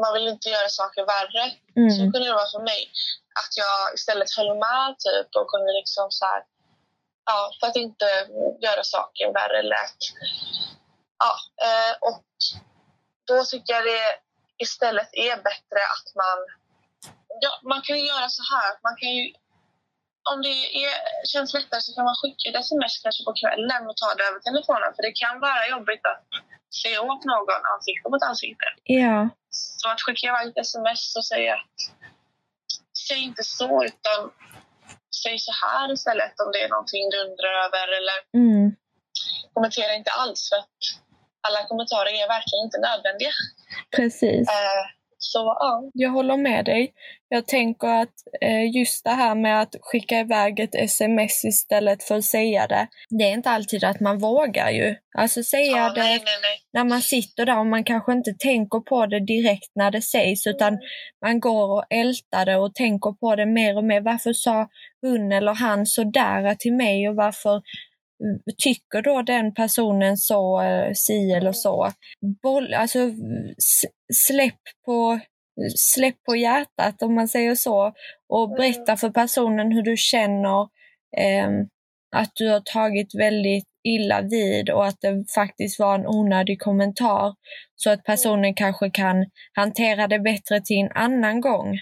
[0.00, 1.44] man vill inte göra saker värre.
[1.94, 2.12] Så Mm.
[2.12, 2.90] kunde det vara för mig.
[3.40, 6.42] Att jag istället höll med typ och kunde liksom så här,
[7.26, 8.08] ja, för att inte
[8.60, 10.00] göra saken värre eller att,
[11.18, 11.32] ja,
[11.66, 12.24] eh, och
[13.24, 14.18] då tycker jag det
[14.58, 16.38] istället är bättre att man,
[17.40, 19.34] ja, man kan ju göra så här, man kan ju
[20.30, 20.94] om det är,
[21.32, 24.40] känns lättare så kan man skicka ett sms kanske på kvällen och ta det över
[24.48, 24.90] telefonen.
[24.96, 26.24] För det kan vara jobbigt att
[26.80, 28.66] se åt någon ansikte mot ansikte.
[29.02, 29.18] Ja.
[29.50, 31.78] Så att skicka iväg ett sms och säga att
[33.08, 34.18] säg inte så utan
[35.22, 38.76] säg så här istället om det är någonting du undrar över eller Mm.
[39.54, 40.78] kommentera inte alls för att
[41.46, 43.32] alla kommentarer är verkligen inte nödvändiga.
[43.96, 44.48] Precis.
[44.48, 44.84] Eh,
[45.24, 46.92] så ja, Jag håller med dig.
[47.28, 52.16] Jag tänker att eh, just det här med att skicka iväg ett sms istället för
[52.16, 54.94] att säga det, det är inte alltid att man vågar ju.
[55.18, 56.58] Alltså säga ja det nej, nej, nej.
[56.72, 60.46] när man sitter där och man kanske inte tänker på det direkt när det sägs
[60.46, 60.78] utan
[61.24, 64.00] man går och ältar det och tänker på det mer och mer.
[64.00, 64.68] Varför sa
[65.00, 67.62] hon eller han sådär till mig och varför mm,
[68.58, 71.90] tycker då den personen så, eh, si eller så?
[72.42, 72.98] Boll, alltså
[74.14, 75.20] släpp på,
[75.76, 77.92] släpp på hjärtat om man säger så
[78.28, 80.68] och berätta för personen hur du känner
[81.16, 81.68] ehm,
[82.16, 87.34] att du har tagit väldigt illa vid och att det faktiskt var en onödig kommentar
[87.76, 91.78] så att personen kanske kan hantera det bättre till en annan gång.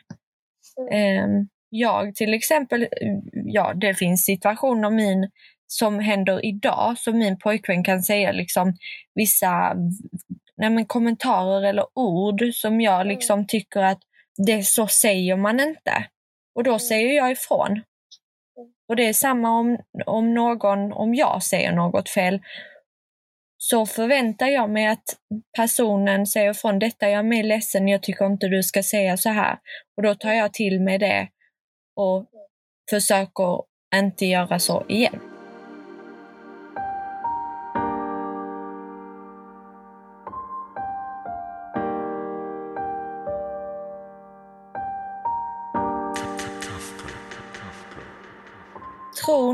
[0.92, 2.88] Ehm, jag till exempel,
[3.32, 5.30] ja det finns situationer min,
[5.72, 8.74] som händer idag som min pojkvän kan säga liksom
[9.14, 9.74] vissa
[10.56, 13.98] nej men, kommentarer eller ord som jag liksom tycker att
[14.46, 16.06] det så säger man inte.
[16.54, 17.82] Och då säger jag ifrån.
[18.88, 22.40] Och det är samma om, om någon, om jag säger något fel,
[23.58, 25.04] så förväntar jag mig att
[25.56, 29.28] personen säger ifrån, detta är jag med ledsen, jag tycker inte du ska säga så
[29.28, 29.58] här.
[29.96, 31.28] Och då tar jag till mig det
[31.96, 32.26] och
[32.90, 33.62] försöker
[33.94, 35.39] inte göra så igen.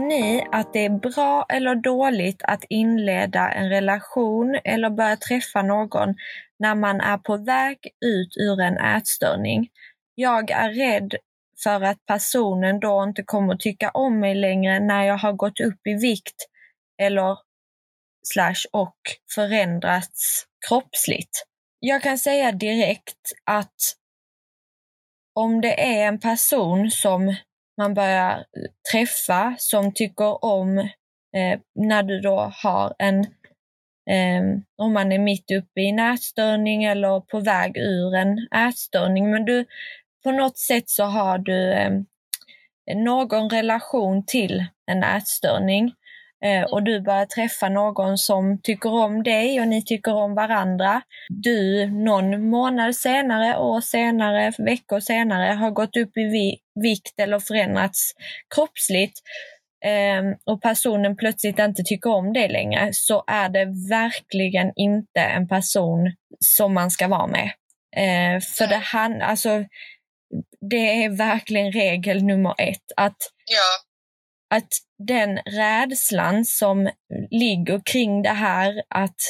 [0.08, 6.14] Ni att det är bra eller dåligt att inleda en relation eller börja träffa någon
[6.58, 9.68] när man är på väg ut ur en ätstörning?
[10.14, 11.14] Jag är rädd
[11.64, 15.60] för att personen då inte kommer att tycka om mig längre när jag har gått
[15.60, 16.46] upp i vikt
[17.02, 17.38] eller
[18.22, 18.96] slash och
[19.34, 21.46] förändrats kroppsligt.
[21.80, 23.76] Jag kan säga direkt att
[25.34, 27.36] om det är en person som
[27.78, 28.44] man börjar
[28.92, 30.78] träffa som tycker om
[31.36, 33.20] eh, när du då har en,
[34.10, 34.42] eh,
[34.76, 39.44] om man är mitt uppe i en ätstörning eller på väg ur en ätstörning, men
[39.44, 39.64] du
[40.24, 41.90] på något sätt så har du eh,
[42.94, 45.84] någon relation till en ätstörning.
[45.84, 45.92] eh,
[46.70, 51.02] och du börjar träffa någon som tycker om dig och ni tycker om varandra.
[51.28, 57.38] Du någon månad senare, år senare, veckor senare har gått upp i vi vikt eller
[57.38, 58.12] förändrats
[58.54, 59.18] kroppsligt
[59.84, 65.48] eh, och personen plötsligt inte tycker om dig längre så är det verkligen inte en
[65.48, 67.50] person som man ska vara med.
[67.96, 69.64] Eh, för det, han, alltså,
[70.70, 73.95] det är verkligen regel nummer ett att Ja,
[74.54, 76.90] att den rädslan som
[77.30, 79.20] ligger kring det här att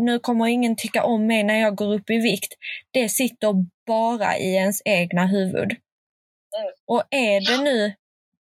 [0.00, 2.54] nu kommer ingen tycka om mig när jag går upp i vikt,
[2.90, 3.54] det sitter
[3.86, 5.70] bara i ens egna huvud.
[5.72, 6.72] Mm.
[6.86, 7.94] Och är det nu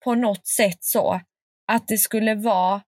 [0.04, 1.20] på något sätt så
[1.72, 2.82] att det skulle vara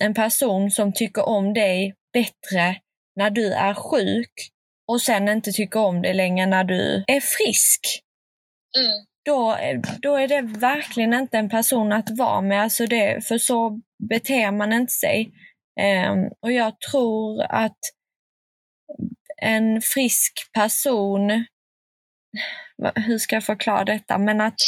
[0.00, 2.76] en person som tycker om dig bättre
[3.16, 4.50] när du är sjuk
[4.88, 7.80] och sen inte tycker om dig längre när du är frisk,
[8.78, 9.56] mm då,
[10.02, 12.62] då är det verkligen inte en person att vara med.
[12.62, 15.32] Alltså det, för så beter man inte sig.
[16.10, 17.78] Um, och jag tror att
[19.42, 21.44] en frisk person,
[22.94, 24.58] hur ska jag förklara detta, men att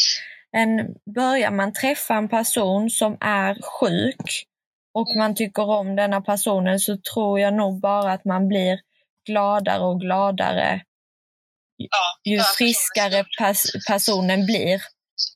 [0.53, 4.47] en, börjar man träffa en person som är sjuk
[4.95, 8.81] och man tycker om denna personen så tror jag nog bara att man blir
[9.27, 10.83] gladare och gladare
[11.77, 13.55] ja, ju friskare personen.
[13.55, 14.81] pers- personen blir.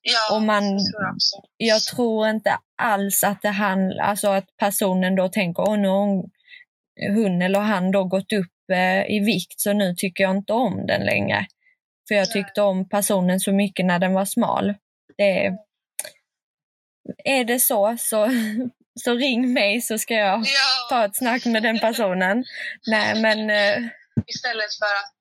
[0.02, 1.16] Ja, och man- jag.
[1.56, 5.98] Jag tror inte alls att det handlar, alltså att personen då tänker, åh nu har
[6.06, 6.30] hon,
[7.14, 10.86] hon eller han då gått upp eh, i vikt så nu tycker jag inte om
[10.86, 11.46] den längre.
[12.08, 14.74] För jag tyckte om personen så mycket när den var smal.
[15.16, 15.52] Det är,
[17.24, 18.28] är det så, så,
[19.04, 22.44] så ring mig så ska jag Ja, ta ett snack med den personen.
[22.86, 23.88] Nej men eh,
[24.26, 25.14] istället för att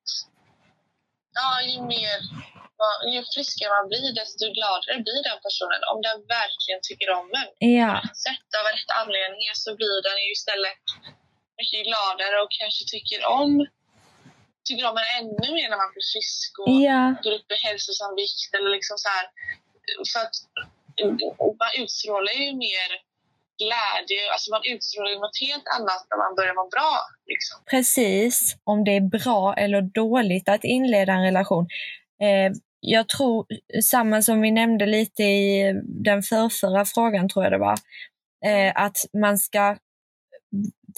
[1.40, 2.20] ja, ju mer
[3.14, 7.50] ju friskare man blir desto gladare blir den personen om den verkligen tycker om en.
[7.80, 7.94] ja,
[8.26, 10.84] Sett av rätt anledningar så blir den ju istället
[11.60, 13.52] mycket gladare och kanske tycker om
[14.66, 18.14] tycker om en ännu mer när man blir frisk och ja, går upp i hälsosam
[18.22, 19.26] vikt eller liksom så här.
[20.12, 20.36] För att
[21.62, 22.90] man utstrålar ju mer
[23.62, 26.94] glädje, alltså man utstrålar ju något helt annat när man börjar må bra.
[27.32, 27.56] Liksom.
[27.72, 31.68] Precis, om det är bra eller dåligt att inleda en relation.
[32.24, 33.46] Eh, jag tror,
[33.84, 37.78] samma som vi nämnde lite i den förrförra frågan tror jag det var,
[38.46, 39.78] eh, att man ska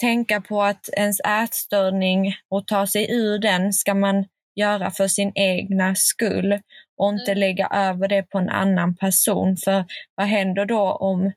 [0.00, 5.32] tänka på att ens ätstörning och ta sig ur den ska man göra för sin
[5.34, 6.60] egna skull
[6.96, 7.38] och inte mm.
[7.38, 9.56] lägga över det på en annan person.
[9.56, 11.32] För vad händer då om,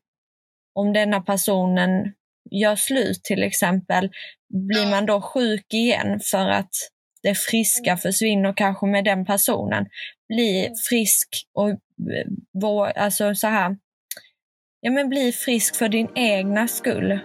[0.76, 2.14] om denna personen
[2.52, 4.10] gör slut till exempel?
[4.50, 6.76] Blir man då sjuk igen för att
[7.24, 7.98] det friska mm.
[7.98, 9.86] försvinner kanske med den personen?
[10.28, 10.76] Bli mm.
[10.90, 11.80] frisk och
[12.98, 13.78] alltså så här,
[14.82, 17.20] ja men bli frisk för din egna skull.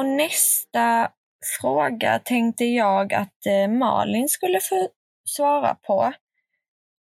[0.00, 1.10] Och nästa
[1.60, 4.88] fråga tänkte jag att eh, Malin skulle få
[5.24, 6.12] svara på.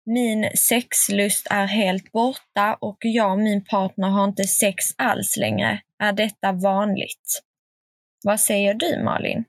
[0.06, 5.82] Min sexlust är helt borta och jag och min partner har inte sex alls längre.
[5.99, 7.41] Är detta vanligt?
[8.23, 9.43] Vad säger du Malin?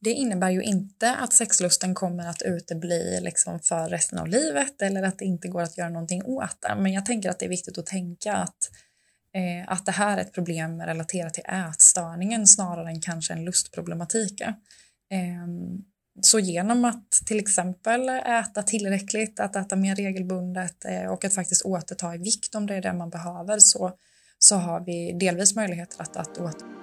[0.00, 5.02] Det innebär ju inte att sexlusten kommer att utebli liksom för resten av livet eller
[5.02, 6.74] att det inte går att göra någonting åt det.
[6.74, 8.91] Men jag tänker att det är viktigt att tänka att eh,
[9.34, 14.40] Eh, att det här är ett problem relaterat till ätstörningen snarare än kanske en lustproblematik.
[14.40, 15.46] Eh,
[16.20, 21.62] så genom att till exempel äta tillräckligt, att äta mer regelbundet eh, och att faktiskt
[21.64, 23.92] återta i vikt om det är det man behöver så,
[24.38, 26.81] så har vi delvis möjligheter att, att åter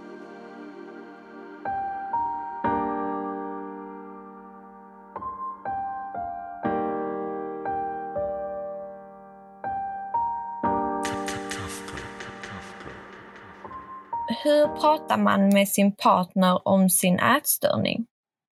[14.43, 17.99] hur pratar man med sin partner om sin ätstörning?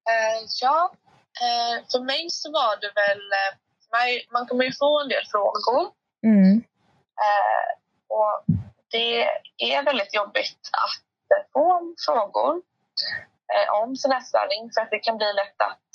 [0.10, 0.92] Uh, ja,
[1.42, 3.18] uh, för mig så var det väl...
[3.20, 5.92] Uh, man kommer ju få en del frågor.
[6.24, 6.64] Mm.
[8.10, 8.56] och
[8.92, 9.24] det
[9.58, 12.62] är väldigt jobbigt att få frågor
[13.82, 15.92] om sin ätstörning för att det kan bli lätt att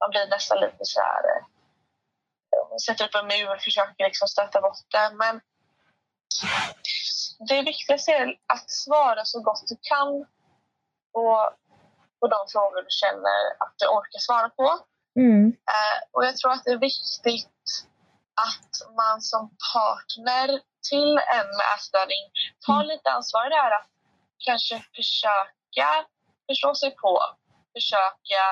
[0.00, 1.22] man blir nästan lite så här...
[2.86, 5.10] sätter upp en mur och försöker liksom stöta bort det.
[5.14, 5.40] Men
[7.38, 10.26] det viktigaste är att svara så gott du kan
[11.12, 11.50] på,
[12.20, 14.78] på de frågor du känner att du orkar svara på.
[15.18, 15.46] Mm.
[15.48, 17.68] Eh, och jag tror att det är viktigt
[18.34, 20.48] att man som partner
[20.90, 22.24] till en med ätstörning
[22.66, 22.86] tar mm.
[22.86, 23.90] lite ansvar där att
[24.38, 25.88] kanske försöka
[26.48, 27.20] förstå sig på,
[27.74, 28.42] försöka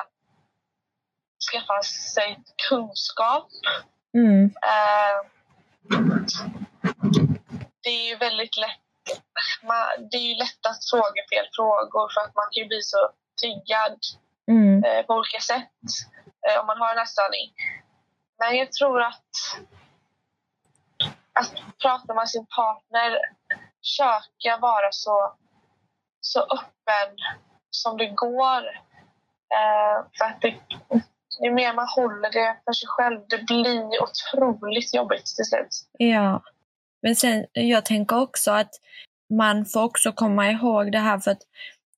[1.51, 3.47] skaffa sig kunskap.
[4.13, 4.45] Mm.
[4.45, 5.17] Eh,
[7.85, 8.85] det är ju väldigt lätt
[9.63, 12.81] man, det är ju lätt att fråga fel frågor för att man kan ju bli
[12.81, 13.01] så
[13.41, 13.99] triggad
[14.47, 14.83] mm.
[14.83, 15.79] eh, på olika sätt
[16.45, 17.47] eh, om man har en ätstörning.
[18.39, 19.31] Men jag tror att
[21.39, 23.19] att prata med sin partner,
[23.83, 25.35] försöka vara så,
[26.21, 27.15] så öppen
[27.69, 28.63] som det går.
[29.57, 30.55] Eh, för att det,
[31.43, 35.73] ju mer man håller det för sig själv, det blir otroligt jobbigt till slut.
[35.97, 36.41] Ja.
[37.05, 38.69] Men sen, jag tänker också att
[39.37, 41.41] man får också komma ihåg det här för att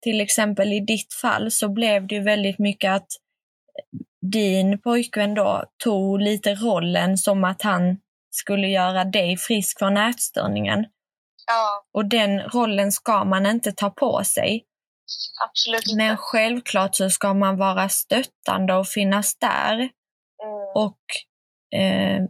[0.02, 3.08] till exempel i ditt fall så blev det ju väldigt mycket att
[4.32, 7.98] din pojkvän då tog lite rollen som att han
[8.32, 10.86] skulle göra dig frisk från ätstörningen.
[11.48, 11.86] Ja.
[11.94, 14.66] Och den rollen ska man inte ta på sig.
[15.46, 15.98] Absolut inte.
[15.98, 19.74] Men självklart så ska man vara stöttande och finnas där.
[19.74, 19.92] Mm.
[20.76, 21.00] Och
[21.80, 22.24] eh,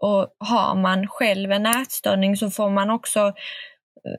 [0.00, 3.20] och har man själv en ätstörning så får man också
[4.04, 4.18] eh,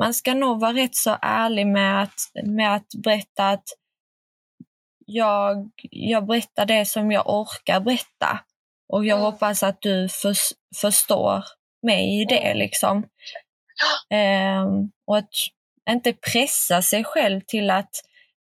[0.00, 3.64] man ska nog vara rätt så ärlig med att, med att berätta att
[5.06, 8.40] jag, jag berättar det som jag orkar berätta.
[8.92, 9.32] Och jag mm.
[9.32, 10.34] hoppas att du för,
[10.80, 11.44] förstår
[11.82, 12.58] mig i det mm.
[12.58, 12.96] liksom.
[14.14, 15.30] Um, och att
[15.90, 17.90] inte pressa sig själv till att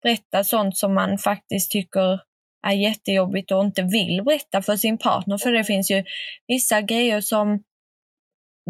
[0.02, 2.20] berätta sånt som man faktiskt tycker
[2.66, 5.38] är jättejobbigt och inte vill berätta för sin partner.
[5.38, 6.04] För det finns ju
[6.48, 7.62] vissa grejer som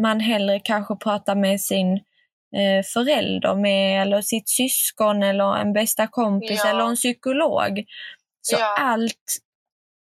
[0.01, 1.93] man hellre kanske pratar med sin
[2.57, 6.71] eh, förälder med eller sitt syskon eller en bästa kompis ja.
[6.71, 7.85] eller en psykolog.
[8.43, 8.77] Så ja.
[8.81, 9.37] allt,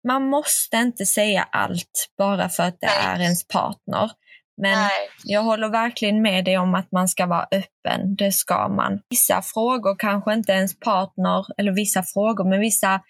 [0.07, 3.15] man måste inte säga allt bara för att det Nej.
[3.15, 4.11] är ens partner.
[4.61, 5.09] Men Nej.
[5.23, 8.15] jag håller verkligen med dig om att man ska vara öppen.
[8.15, 9.01] Det ska man.
[9.09, 13.01] Vissa frågor kanske inte ens partner, eller vissa frågor, men vissa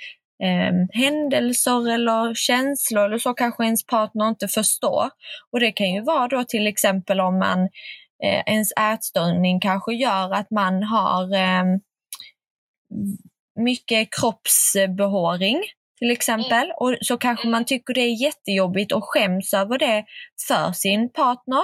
[0.44, 5.10] eh, händelser eller känslor eller så kanske ens partner inte förstår.
[5.52, 7.60] Och det kan ju vara då till exempel om man
[8.24, 11.64] eh, ens ätstörning kanske gör att man har eh,
[13.60, 15.64] mycket kroppsbehåring
[16.00, 16.66] till exempel.
[16.66, 16.76] Mm.
[16.80, 20.06] Och så kanske man tycker det är jättejobbigt och skäms över det
[20.48, 21.64] för sin partner.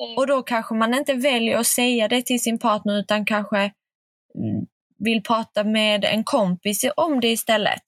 [0.00, 0.18] Mm.
[0.18, 4.66] Och då kanske man inte väljer att säga det till sin partner utan kanske mm,
[5.04, 7.82] vill prata med en kompis om det istället.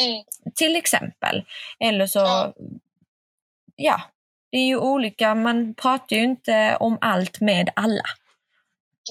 [0.00, 0.24] Mm.
[0.54, 1.44] Till exempel.
[1.80, 2.52] Eller så, ja.
[3.76, 4.00] ja,
[4.50, 8.04] det är ju olika, man pratar ju inte om allt med alla.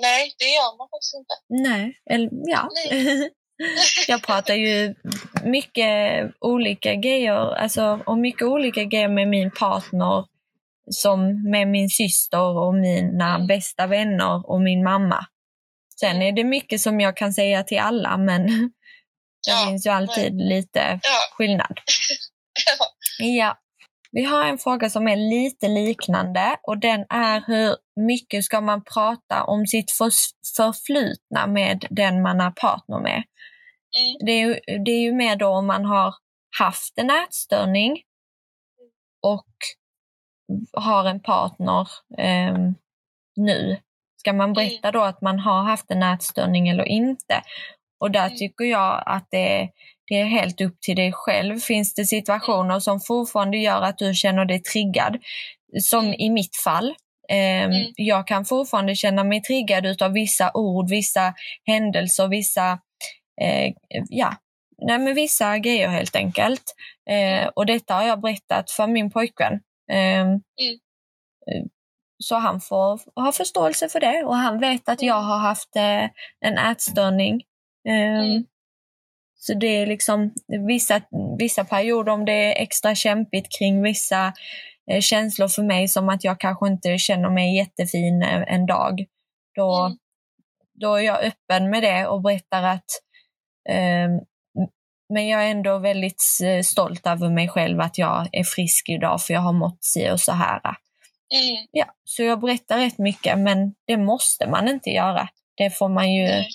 [0.01, 1.69] Nej, det gör man faktiskt inte.
[1.69, 2.69] Nej, eller ja.
[2.73, 3.31] Nej.
[4.07, 4.95] jag pratar ju
[5.43, 10.25] mycket olika grejer, alltså om mycket olika grejer med min partner
[10.91, 13.47] som med min syster och mina mm.
[13.47, 15.25] bästa vänner och min mamma.
[15.99, 18.47] Sen är det mycket som jag kan säga till alla men
[19.47, 20.47] det ja, finns ju alltid men...
[20.47, 21.35] lite ja.
[21.37, 21.79] skillnad.
[23.19, 23.57] ja.
[24.11, 27.75] Vi har en fråga som är lite liknande och den är hur
[28.05, 29.91] mycket ska man prata om sitt
[30.57, 33.23] förflutna med den man är partner med?
[33.97, 34.25] Mm.
[34.25, 36.15] Det, är ju, det är ju mer då om man har
[36.59, 38.01] haft en ätstörning
[39.21, 39.47] och
[40.73, 41.87] har en partner
[42.17, 42.57] eh,
[43.35, 43.77] nu.
[44.25, 44.53] Ska man mm.
[44.53, 47.41] berätta då att man har haft en ätstörning eller inte?
[47.99, 48.37] Och där mm.
[48.37, 49.69] tycker jag att det,
[50.07, 51.59] det är helt upp till dig själv.
[51.59, 55.17] Finns det situationer som fortfarande gör att du känner dig triggad?
[55.79, 56.95] Som i mitt fall.
[57.29, 61.33] Eh, jag kan fortfarande känna mig triggad av vissa ord, vissa
[61.65, 62.79] händelser, vissa
[63.41, 63.73] eh,
[64.09, 64.33] ja,
[64.77, 66.63] nej, men vissa grejer helt enkelt.
[67.09, 69.53] Eh, och detta har jag berättat för min pojkvän.
[69.91, 70.39] Eh, mm.
[72.17, 76.03] Så han får ha förståelse för det och han vet att jag har haft eh,
[76.39, 77.41] en ätstörning.
[77.87, 78.45] Ehm, mm.
[79.37, 80.33] Så det är liksom
[80.67, 81.01] vissa,
[81.39, 84.33] vissa perioder om det är extra kämpigt kring vissa
[84.91, 89.05] eh, känslor för mig som att jag kanske inte känner mig jättefin eh, en dag.
[89.55, 89.97] Då, mm.
[90.73, 92.85] då är jag öppen med det och berättar att
[93.69, 94.19] Ehm,
[95.13, 99.21] men jag är ändå väldigt eh, stolt över mig själv att jag är frisk idag
[99.21, 100.61] för jag har mått si och så här.
[101.33, 101.67] Mm.
[101.71, 105.29] Ja, så jag berättar rätt mycket men det måste man inte göra.
[105.55, 106.45] Det får man ju mm.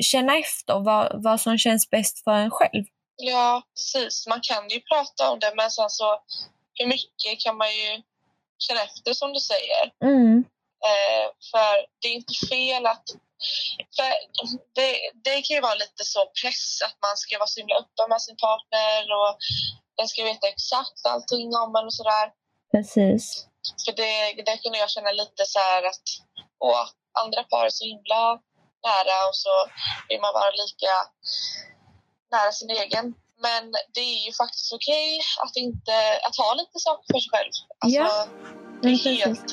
[0.00, 2.84] känna efter vad, vad som känns bäst för en själv.
[3.16, 4.26] Ja, precis.
[4.26, 6.22] Man kan ju prata om det men sen så
[6.74, 8.02] hur mycket kan man ju
[8.58, 9.92] känna efter som du säger.
[10.04, 10.44] Mm.
[10.88, 13.04] Eh, för det är inte fel att
[13.96, 14.10] för
[14.74, 14.92] det,
[15.24, 18.22] det kan ju vara lite så press att man ska vara så himla öppen med
[18.22, 19.32] sin partner och
[19.96, 22.26] den ska veta exakt allting om en och sådär.
[22.72, 23.49] Precis.
[23.84, 26.06] För det, det kunde jag känna lite så här att
[26.58, 26.86] åh,
[27.22, 28.22] andra par är så himla
[28.88, 29.54] nära och så
[30.08, 30.92] vill man vara lika
[32.30, 33.14] nära sin egen.
[33.42, 35.94] Men det är ju faktiskt okej okay att, inte,
[36.26, 37.52] att ha lite saker för sig själv.
[37.78, 38.26] Alltså, ja.
[38.82, 39.50] Det är helt,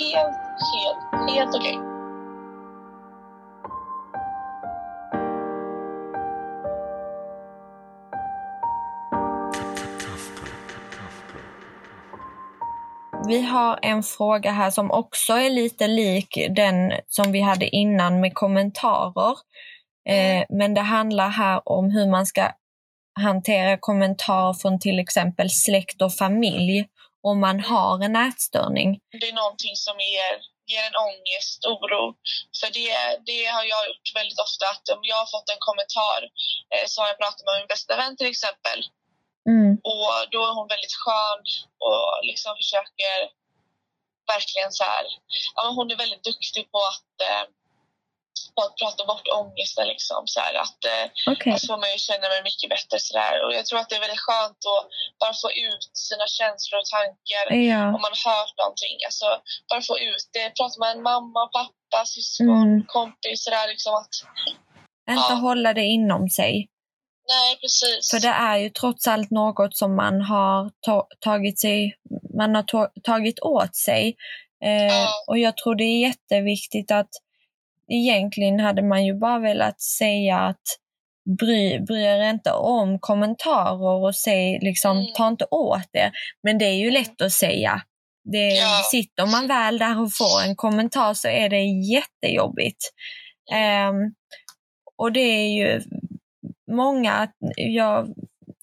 [0.00, 0.42] helt,
[0.72, 1.78] helt, helt okej.
[1.78, 1.91] Okay.
[13.32, 16.76] Vi har en fråga här som också är lite lik den
[17.08, 19.36] som vi hade innan med kommentarer.
[20.08, 22.52] Eh, men det handlar här om hur man ska
[23.20, 26.88] hantera kommentarer från till exempel släkt och familj
[27.22, 28.88] om man har en ätstörning.
[29.20, 30.34] Det är någonting som ger,
[30.72, 32.04] ger en ångest, oro.
[32.60, 32.92] För det,
[33.28, 36.20] det har jag gjort väldigt ofta, att om jag har fått en kommentar
[36.72, 38.78] eh, så har jag pratat med min bästa vän till exempel
[39.50, 39.72] Mm.
[39.90, 41.42] Och då är hon väldigt skön
[41.86, 43.16] och liksom försöker
[44.34, 45.04] verkligen så här,
[45.56, 47.44] ja, hon är väldigt duktig på att, eh,
[48.54, 49.86] på att prata bort ångesten.
[49.94, 51.52] Liksom, så här, att, eh, okay.
[51.58, 52.96] så får man ju känna mig mycket bättre.
[53.06, 53.34] Så där.
[53.44, 54.84] Och jag tror att det är väldigt skönt att
[55.22, 57.82] bara få ut sina känslor och tankar ja.
[57.94, 58.96] om man har hört någonting.
[59.08, 59.28] Alltså,
[59.70, 60.46] bara få ut det.
[60.58, 62.86] Prata med en mamma, pappa, syskon, mm.
[62.96, 63.38] kompis.
[63.44, 64.14] Så där, liksom att,
[65.10, 65.44] Inte ja.
[65.48, 66.71] hålla det inom sig.
[67.28, 68.10] Nej, precis.
[68.10, 71.94] För det är ju trots allt något som man har ta tagit, sig,
[72.38, 74.16] man har ta tagit åt sig.
[74.64, 75.08] Eh, ja.
[75.26, 77.10] Och jag tror det är jätteviktigt att
[77.88, 80.62] egentligen hade man ju bara velat säga att
[81.38, 85.12] bry, bry er inte om kommentarer och säg liksom, mm.
[85.16, 86.12] ta inte åt det.
[86.42, 87.82] Men det är ju lätt att säga.
[88.24, 88.82] Det, ja.
[88.90, 92.92] Sitter man väl där och får en kommentar så är det jättejobbigt.
[93.52, 94.14] Um,
[94.96, 95.82] och det är ju
[96.72, 98.14] många, jag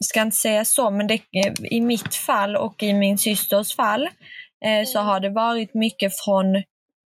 [0.04, 1.22] ska inte säga så, men det,
[1.72, 4.10] i mitt fall och i min systers fall
[4.66, 5.08] eh, så mm.
[5.08, 6.64] har det varit mycket från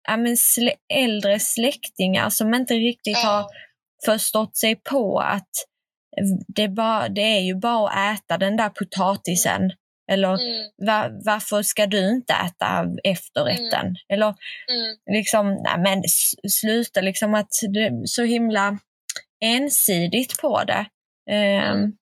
[0.09, 3.29] ja, men slä, äldre släktingar som inte riktigt mm.
[3.29, 3.47] har
[4.05, 5.51] förstått sig på att
[6.49, 9.71] det, bara, det är ju bara att äta den där potatisen
[10.11, 10.39] Eller
[10.77, 13.97] var, varför ska du inte äta efterrätten?
[14.09, 14.97] Eller Mm.
[15.19, 16.03] liksom, nej men
[16.51, 18.79] sluta liksom att det så himla
[19.43, 20.87] ensidigt på det.
[21.31, 21.93] Mm.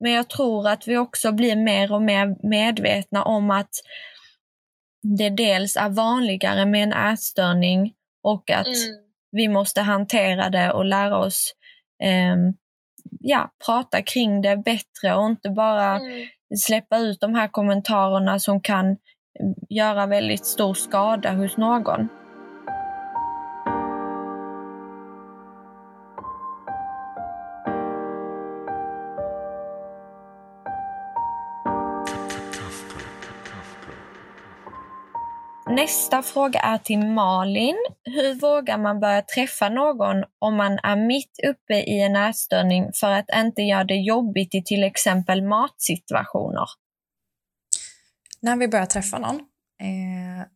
[0.00, 3.70] Men jag tror att vi också blir mer och mer medvetna om att
[5.18, 9.04] det dels är vanligare med en ätstörning och att Mm.
[9.30, 11.52] vi måste hantera det och lära oss
[12.02, 12.54] ehm,
[13.20, 16.26] ja, prata kring det bättre och inte bara Mm.
[16.66, 18.96] släppa ut de här kommentarerna som kan mm,
[19.68, 22.08] göra väldigt stor skada hos någon.
[35.70, 37.76] Nästa fråga är till Malin.
[38.04, 43.10] Hur vågar man börja träffa någon om man är mitt uppe i en ätstörning för
[43.10, 46.66] att inte göra det jobbigt i till exempel matsituationer?
[48.40, 49.36] När vi börjar träffa någon
[49.80, 50.46] eh,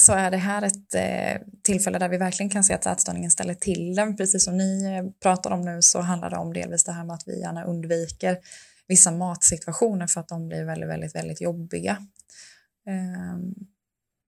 [0.00, 3.54] så är det här ett eh, tillfälle där vi verkligen kan se att ätstörningen ställer
[3.54, 4.16] till den.
[4.16, 7.14] Precis som ni eh, pratar om nu så handlar det om delvis det här med
[7.14, 8.38] att vi gärna undviker
[8.88, 11.98] vissa matsituationer för att de blir väldigt, väldigt, väldigt jobbiga.
[12.86, 13.64] Eh,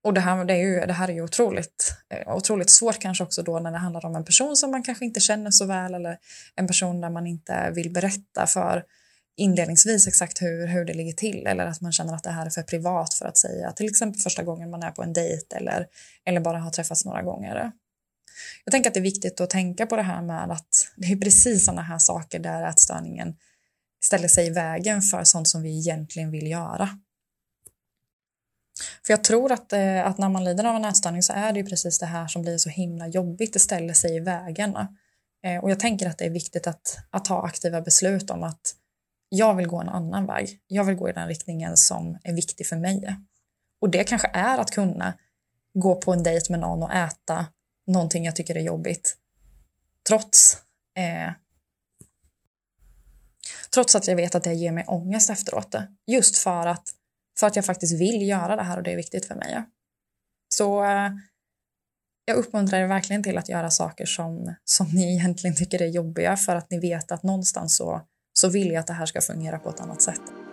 [0.07, 3.23] och det här, det, är ju, det här är ju otroligt, eh, otroligt svårt kanske
[3.23, 5.93] också då när det handlar om en person som man kanske inte känner så väl
[5.93, 6.17] eller
[6.55, 8.83] en person där man inte vill berätta för
[9.37, 12.49] inledningsvis exakt hur, hur det ligger till eller att man känner att det här är
[12.49, 15.87] för privat för att säga till exempel första gången man är på en dejt eller,
[16.25, 17.71] eller bara har träffats några gånger.
[18.65, 21.15] Jag tänker att det är viktigt att tänka på det här med att det är
[21.15, 23.35] precis sådana här saker där ätstörningen
[24.03, 26.89] ställer sig i vägen för sånt som vi egentligen vill göra.
[29.05, 31.59] För jag tror att, eh, att när man lider av en ätstörning så är det
[31.59, 34.95] ju precis det här som blir så himla jobbigt, det ställer sig i vägarna.
[35.43, 38.75] Eh, Och jag tänker att det är viktigt att, att ta aktiva beslut om att
[39.29, 40.59] jag vill gå en annan väg.
[40.67, 43.17] Jag vill gå i den riktningen som är viktig för mig.
[43.81, 45.13] Och det kanske är att kunna
[45.73, 47.45] gå på en dejt med någon och äta
[47.87, 49.17] någonting jag tycker är jobbigt.
[50.07, 50.57] Trots,
[50.95, 51.31] eh,
[53.73, 55.75] trots att jag vet att det ger mig ångest efteråt.
[56.07, 56.91] Just för att,
[57.39, 59.63] för att jag faktiskt vill göra det här och det är viktigt för mig.
[60.55, 61.11] Så eh,
[62.25, 66.37] jag uppmuntrar er verkligen till att göra saker som, som ni egentligen tycker är jobbiga
[66.37, 68.01] för att ni vet att någonstans så,
[68.33, 70.46] så vill jag att det här ska fungera på ett annat sätt.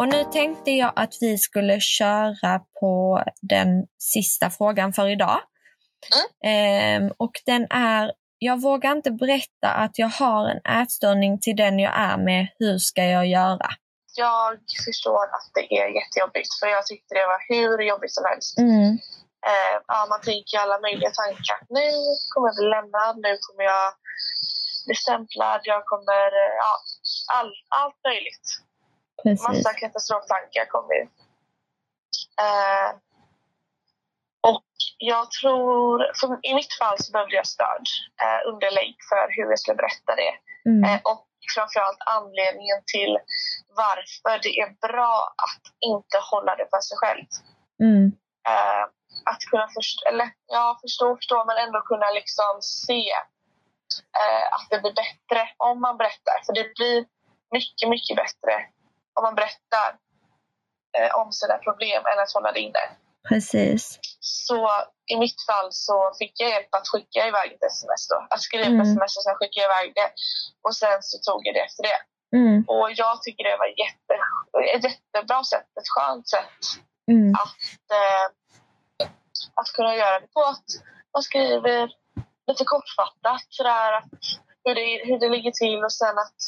[0.00, 5.40] Och nu tänkte jag att vi skulle köra på den sista frågan för idag.
[6.44, 11.78] Ehm, och den är, jag vågar inte berätta att jag har en ätstörning till den
[11.78, 12.48] jag är med.
[12.58, 13.68] Hur ska jag göra?
[14.16, 18.58] Jag förstår att det är jättejobbigt för jag tyckte det var hur jobbigt som helst.
[18.58, 18.92] Mm.
[19.50, 21.58] Eh, ja, man tänker alla möjliga tankar.
[21.78, 21.88] Nu
[22.30, 23.86] kommer jag bli lämnad, nu kommer jag
[24.86, 26.26] bli stämplad, jag kommer...
[26.42, 26.72] eh, Ja,
[27.36, 28.46] all, allt möjligt.
[29.22, 29.48] Precis.
[29.48, 31.02] Massa katastroftankar kommer ju.
[32.44, 32.90] Eh,
[34.40, 36.06] och jag tror,
[36.42, 37.84] i mitt fall så behövde jag stöd,
[38.22, 40.34] eh, underlägg för hur jag skulle berätta det.
[40.70, 40.84] Mm.
[40.84, 43.18] Eh, och framförallt anledningen till
[43.84, 47.26] varför det är bra att inte hålla det för sig själv.
[47.82, 48.06] Mm.
[48.48, 48.84] Eh,
[49.30, 53.02] att kunna förstå, eller ja, förstå, förstå, men ändå kunna liksom se
[54.20, 56.36] eh, att det blir bättre om man berättar.
[56.46, 56.98] För det blir
[57.56, 58.54] mycket, mycket bättre
[59.14, 59.88] om man berättar
[60.98, 62.84] eh, om sina problem än att hålla det inne.
[63.28, 63.98] Precis.
[64.20, 64.68] Så
[65.06, 68.26] i mitt fall så fick jag hjälp att skicka iväg ett sms då.
[68.30, 68.80] Att skriva Mm.
[68.80, 70.10] ett sms och sen skicka iväg det.
[70.62, 71.98] Och sen så tog jag det efter det.
[72.36, 72.64] Mm.
[72.68, 74.14] Och jag tycker det var jätte,
[74.76, 76.60] ett jättebra sätt, ett skönt sätt
[77.10, 77.34] Mm.
[77.34, 78.26] att, eh,
[79.54, 80.40] att kunna göra det på.
[80.40, 80.64] Att
[81.14, 81.90] man skriver
[82.46, 84.04] lite kortfattat sådär att
[84.64, 86.40] hur det, hur det ligger till och sen att,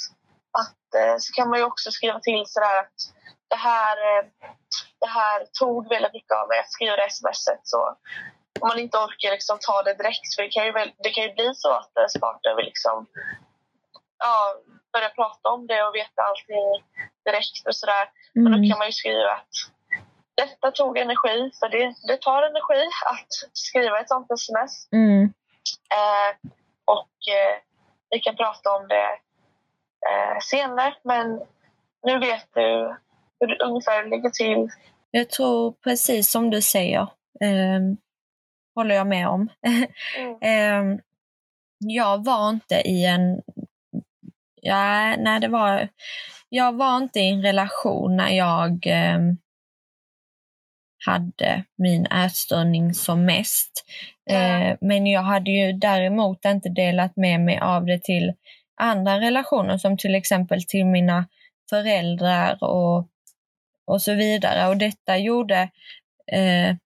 [0.60, 2.98] att eh, så kan man ju också skriva till sådär att
[3.48, 4.24] det här, eh,
[5.00, 7.60] det här tog väldigt mycket av mig att skriva det smset.
[7.62, 7.96] Så
[8.60, 10.72] om man inte orkar liksom ta det direkt, för det kan ju,
[11.04, 13.06] det kan ju bli så att ens partner vill liksom
[14.18, 14.54] ja,
[14.92, 16.84] börja prata om det och veta allting
[17.24, 18.10] direkt och sådär.
[18.34, 18.70] Men då Mm.
[18.70, 19.48] kan man ju skriva att
[20.34, 24.92] detta tog energi, för det, det tar energi att skriva ett sånt sms.
[24.92, 25.22] Mm.
[25.98, 26.30] Eh,
[26.84, 27.56] och eh,
[28.10, 29.08] vi kan prata om det
[30.10, 31.40] eh, senare, men
[32.06, 32.96] nu vet du
[33.40, 34.70] hur det ungefär ligger till.
[35.10, 37.08] Jag tror precis som du säger,
[37.40, 37.96] ehm,
[38.74, 39.48] håller jag med om.
[40.18, 40.38] Mm.
[40.40, 41.00] Ehm,
[41.78, 43.42] jag var inte i en...
[44.60, 45.88] Ja, nej, det var...
[46.48, 49.36] Jag var inte i en relation när jag ehm,
[51.06, 53.84] hade min ätstörning som mest.
[54.30, 58.32] Eh, men jag hade ju däremot inte delat med mig av det till
[58.80, 61.28] andra relationer som till exempel till mina
[61.70, 63.08] föräldrar och,
[63.86, 64.68] och så vidare.
[64.68, 65.60] Och detta gjorde
[66.32, 66.76] eh,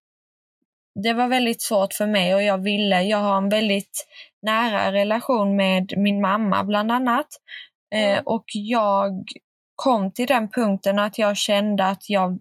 [1.03, 4.07] det var väldigt svårt för mig och jag ville, jag har en väldigt
[4.43, 7.27] nära relation med min mamma bland annat.
[7.95, 9.25] Eh, och jag
[9.75, 12.39] kom till den punkten att jag kände att jag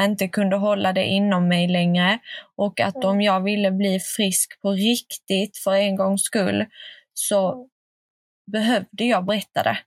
[0.00, 2.18] inte kunde hålla det inom mig längre
[2.56, 3.08] och att mm.
[3.08, 6.66] om jag ville bli frisk på riktigt för en gångs skull
[7.14, 7.68] så mm.
[8.52, 9.78] Behövde jag berätta det.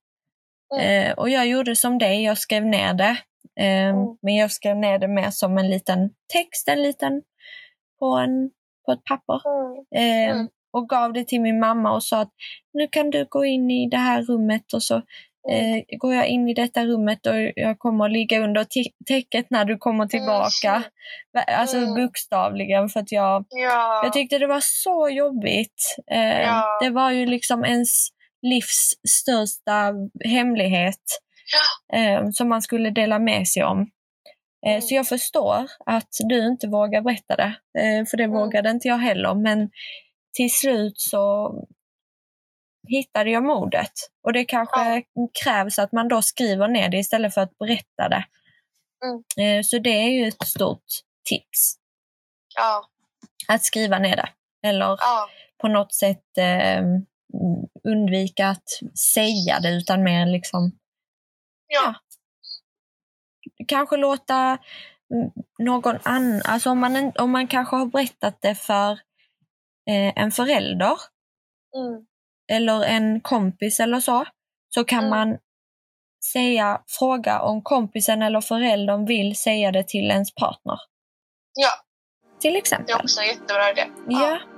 [0.76, 1.08] Mm.
[1.08, 3.18] Eh, och jag gjorde som dig, jag skrev ner det.
[3.60, 4.18] Eh, mm.
[4.22, 7.22] men jag skrev ner det mer som en liten text, en liten
[8.00, 8.50] på, en,
[8.86, 9.42] på ett papper.
[9.96, 12.32] Eh, och gav det till min mamma och sa att
[12.74, 14.96] nu kan du gå in i det här rummet och så
[15.52, 18.66] eh, går jag in i detta rummet och jag kommer att ligga under
[19.08, 20.76] täcket när du kommer tillbaka.
[20.76, 21.60] Mm.
[21.60, 21.96] Alltså mm.
[21.96, 24.02] bokstavligen för att jag, ja.
[24.04, 25.96] jag tyckte det var så jobbigt.
[26.06, 26.80] Ja.
[26.82, 28.10] Det var ju liksom ens
[28.50, 29.94] livs största
[30.26, 31.04] hemlighet
[31.94, 33.92] eh, som man skulle dela med sig om.
[34.66, 34.82] Eh, mm.
[34.82, 38.38] Så jag förstår att du inte vågar berätta det, eh, för det mm.
[38.38, 39.36] vågade inte jag heller.
[39.36, 39.70] Men
[40.34, 41.54] till slut så
[42.88, 43.92] hittade jag modet.
[44.24, 45.30] Och det kanske ja.
[45.44, 48.26] krävs att man då skriver ner det istället för att berätta det.
[49.06, 49.58] Mm.
[49.58, 50.86] Eh, så det är ju ett stort
[51.30, 51.76] tips.
[53.48, 54.30] Att skriva ner det.
[54.68, 54.98] Eller
[55.62, 56.84] på något sätt eh,
[57.84, 58.70] undvika att
[59.14, 60.72] säga det utan mer liksom
[61.68, 61.82] ja.
[61.84, 63.66] ja.
[63.68, 64.58] Kanske låta
[65.60, 68.92] någon annan, alltså om man, om man kanske har berättat det för
[69.90, 70.98] eh, en förälder
[71.76, 72.06] mm
[72.52, 74.26] eller en kompis eller så,
[74.70, 75.10] så kan mm.
[75.10, 75.38] man
[76.34, 80.78] säga, fråga om kompisen eller föräldern vill säga det till ens partner.
[81.54, 81.70] Ja.
[82.40, 82.86] Till exempel.
[82.88, 83.86] Det är också en jättebra idé.
[84.08, 84.22] Ja.
[84.22, 84.57] ja.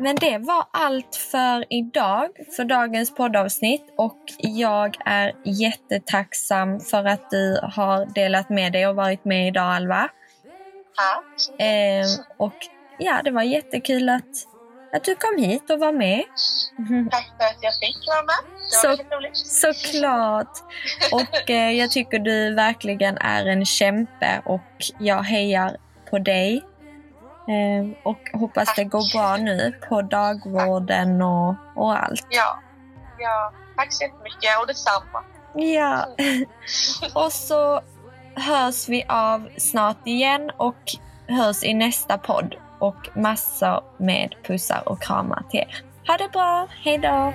[0.00, 3.94] Men det var allt för idag, för dagens poddavsnitt.
[3.96, 9.74] Och jag är jättetacksam för att du har delat med dig och varit med idag,
[9.74, 10.08] Alva.
[10.96, 11.64] Ja.
[11.64, 12.54] Eh, och
[12.98, 14.24] ja, det var jättekul att,
[14.92, 16.24] att du kom hit och var med.
[17.10, 18.58] Tack för att jag fick vara med.
[18.70, 18.96] Så,
[19.34, 20.58] såklart.
[21.12, 25.76] Och eh, jag tycker du verkligen är en kämpe och jag hejar
[26.10, 26.62] på dig
[28.02, 28.76] och hoppas tack.
[28.76, 32.26] det går bra nu på dagvården och, och allt.
[32.30, 32.58] Ja.
[33.18, 35.24] ja, tack så jättemycket och detsamma.
[35.54, 36.06] Ja.
[37.24, 37.80] och så
[38.34, 40.82] hörs vi av snart igen och
[41.28, 42.54] hörs i nästa podd.
[42.80, 45.84] Och massor med pussar och kramar till er.
[46.06, 47.32] Ha det bra, hejdå!